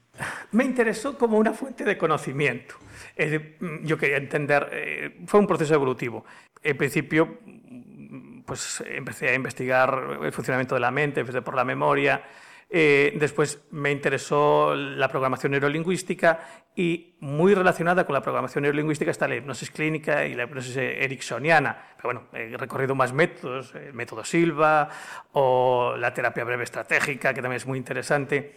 Me 0.52 0.64
interesó 0.64 1.16
como 1.18 1.38
una 1.38 1.52
fuente 1.52 1.84
de 1.84 1.96
conocimiento. 1.98 2.74
Mm, 3.16 3.84
yo 3.84 3.98
quería 3.98 4.16
entender, 4.16 4.68
eh, 4.72 5.16
fue 5.26 5.40
un 5.40 5.46
proceso 5.46 5.74
evolutivo. 5.74 6.24
En 6.62 6.76
principio, 6.76 7.38
mm, 7.44 8.42
pues 8.42 8.82
empecé 8.86 9.28
a 9.28 9.34
investigar 9.34 10.18
el 10.22 10.32
funcionamiento 10.32 10.74
de 10.74 10.80
la 10.80 10.90
mente, 10.90 11.20
empecé 11.20 11.42
por 11.42 11.54
la 11.54 11.64
memoria, 11.64 12.22
eh, 12.68 13.16
después 13.18 13.62
me 13.70 13.92
interesó 13.92 14.74
la 14.74 15.08
programación 15.08 15.52
neurolingüística 15.52 16.40
y 16.74 17.14
muy 17.20 17.54
relacionada 17.54 18.04
con 18.04 18.14
la 18.14 18.22
programación 18.22 18.62
neurolingüística 18.62 19.10
está 19.10 19.28
la 19.28 19.36
hipnosis 19.36 19.70
clínica 19.70 20.26
y 20.26 20.34
la 20.34 20.44
hipnosis 20.44 20.76
ericksoniana. 20.76 21.94
Pero 21.96 22.08
bueno, 22.08 22.26
he 22.32 22.56
recorrido 22.56 22.94
más 22.94 23.12
métodos, 23.12 23.74
el 23.74 23.94
método 23.94 24.24
Silva 24.24 24.88
o 25.32 25.94
la 25.96 26.12
terapia 26.12 26.44
breve 26.44 26.64
estratégica, 26.64 27.32
que 27.32 27.40
también 27.40 27.58
es 27.58 27.66
muy 27.66 27.78
interesante, 27.78 28.56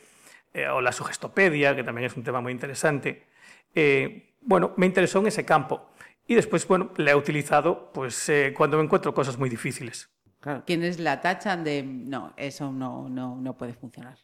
eh, 0.54 0.67
o 0.67 0.82
la 0.82 0.91
sugestopedia, 0.91 1.76
que 1.76 1.84
también 1.84 2.06
es 2.06 2.17
un 2.17 2.24
tema 2.24 2.41
muy 2.41 2.52
interesante. 2.52 3.28
Eh, 3.76 4.34
bueno, 4.41 4.74
me 4.78 4.88
interesó 4.88 5.19
en 5.19 5.28
ese 5.28 5.45
campo. 5.45 5.91
Y 6.26 6.36
después, 6.36 6.67
bueno, 6.67 6.91
la 6.98 7.12
he 7.12 7.15
utilizado 7.15 7.91
pues, 7.93 8.32
cuando 8.56 8.78
me 8.78 8.84
encuentro 8.84 9.13
cosas 9.13 9.38
muy 9.38 9.50
difíciles. 9.50 10.10
Claro. 10.39 10.63
Quienes 10.65 10.99
la 10.99 11.21
tachan 11.21 11.63
de 11.63 11.84
no, 11.84 12.34
eso 12.38 12.71
no, 12.71 13.10
no, 13.10 13.36
no 13.36 13.58
puede 13.58 13.73
funcionar. 13.73 14.17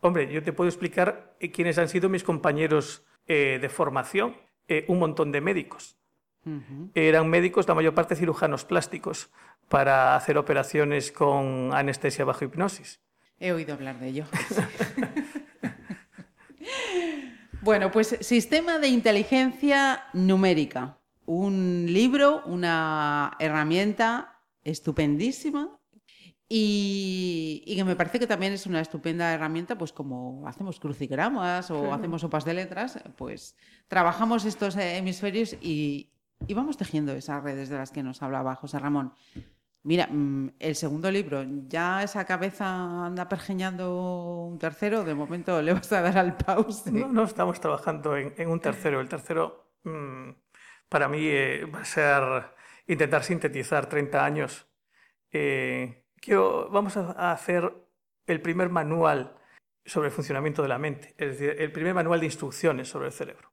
Hombre, 0.00 0.32
yo 0.32 0.42
te 0.42 0.52
puedo 0.52 0.68
explicar 0.68 1.36
eh, 1.38 1.52
quiénes 1.52 1.78
han 1.78 1.88
sido 1.88 2.08
mis 2.08 2.24
compañeros 2.24 3.04
eh, 3.26 3.58
de 3.60 3.68
formación. 3.68 4.34
Eh, 4.68 4.84
un 4.88 4.98
montón 4.98 5.32
de 5.32 5.40
médicos. 5.40 5.96
Eran 6.94 7.28
médicos, 7.28 7.68
la 7.68 7.74
mayor 7.74 7.94
parte 7.94 8.16
cirujanos 8.16 8.64
plásticos, 8.64 9.30
para 9.68 10.16
hacer 10.16 10.38
operaciones 10.38 11.12
con 11.12 11.70
anestesia 11.72 12.24
bajo 12.24 12.44
hipnosis. 12.44 13.00
He 13.38 13.52
oído 13.52 13.74
hablar 13.74 14.00
de 14.00 14.08
ello. 14.08 14.24
bueno, 17.60 17.92
pues 17.92 18.16
Sistema 18.20 18.78
de 18.78 18.88
Inteligencia 18.88 20.04
Numérica. 20.14 20.98
Un 21.26 21.86
libro, 21.88 22.42
una 22.46 23.36
herramienta 23.38 24.40
estupendísima 24.64 25.78
y, 26.54 27.74
que 27.76 27.84
me 27.84 27.96
parece 27.96 28.18
que 28.18 28.26
también 28.26 28.52
es 28.52 28.66
una 28.66 28.82
estupenda 28.82 29.32
herramienta, 29.32 29.78
pues 29.78 29.90
como 29.90 30.46
hacemos 30.46 30.78
crucigramas 30.78 31.70
o 31.70 31.94
hacemos 31.94 32.20
sopas 32.20 32.44
de 32.44 32.52
letras, 32.52 33.02
pues 33.16 33.56
trabajamos 33.88 34.44
estos 34.44 34.76
hemisferios 34.76 35.56
y, 35.62 36.10
vamos 36.54 36.76
tejiendo 36.76 37.12
esas 37.12 37.42
redes 37.42 37.70
de 37.70 37.78
las 37.78 37.90
que 37.90 38.02
nos 38.02 38.20
hablaba 38.20 38.54
José 38.54 38.78
Ramón. 38.78 39.14
Mira, 39.82 40.08
mm, 40.08 40.50
el 40.58 40.76
segundo 40.76 41.10
libro, 41.10 41.42
ya 41.68 42.02
esa 42.02 42.26
cabeza 42.26 43.06
anda 43.06 43.30
pergeñando 43.30 44.44
un 44.44 44.58
tercero, 44.58 45.04
de 45.04 45.14
momento 45.14 45.62
le 45.62 45.72
vas 45.72 45.90
a 45.90 46.02
dar 46.02 46.18
al 46.18 46.36
pause. 46.36 46.92
No, 46.92 47.24
estamos 47.24 47.60
trabajando 47.60 48.14
en, 48.14 48.48
un 48.50 48.60
tercero. 48.60 49.00
El 49.00 49.08
tercero, 49.08 49.72
mm, 49.84 50.32
para 50.90 51.08
mí, 51.08 51.20
eh, 51.22 51.64
va 51.64 51.80
a 51.80 51.84
ser 51.86 52.22
intentar 52.86 53.24
sintetizar 53.24 53.88
30 53.88 54.24
años. 54.24 54.66
Eh, 55.30 56.04
quiero, 56.20 56.68
vamos 56.70 56.96
a 56.96 57.32
hacer 57.32 57.72
el 58.26 58.40
primer 58.40 58.68
manual 58.68 59.36
sobre 59.84 60.08
el 60.08 60.12
funcionamiento 60.12 60.62
de 60.62 60.68
la 60.68 60.78
mente, 60.78 61.14
es 61.18 61.38
decir, 61.38 61.56
el 61.58 61.72
primer 61.72 61.94
manual 61.94 62.20
de 62.20 62.26
instrucciones 62.26 62.88
sobre 62.88 63.06
el 63.06 63.12
cerebro. 63.12 63.52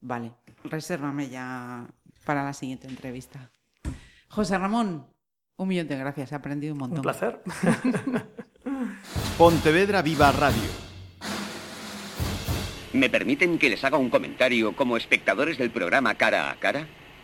Vale, 0.00 0.32
resérvame 0.64 1.28
ya 1.28 1.86
para 2.24 2.44
la 2.44 2.52
siguiente 2.52 2.86
entrevista. 2.86 3.50
José 4.28 4.58
Ramón, 4.58 5.06
un 5.56 5.68
millón 5.68 5.88
de 5.88 5.96
gracias, 5.96 6.32
he 6.32 6.34
aprendido 6.34 6.74
un 6.74 6.80
montón. 6.80 6.98
Un 6.98 7.02
placer. 7.02 7.42
Pontevedra 9.38 10.02
Viva 10.02 10.30
Radio. 10.32 10.86
¿Me 12.92 13.10
permiten 13.10 13.58
que 13.58 13.68
les 13.68 13.84
haga 13.84 13.98
un 13.98 14.10
comentario 14.10 14.74
como 14.74 14.96
espectadores 14.96 15.58
del 15.58 15.70
programa 15.70 16.14
Cara 16.14 16.50
a 16.50 16.56
Cara? 16.56 16.86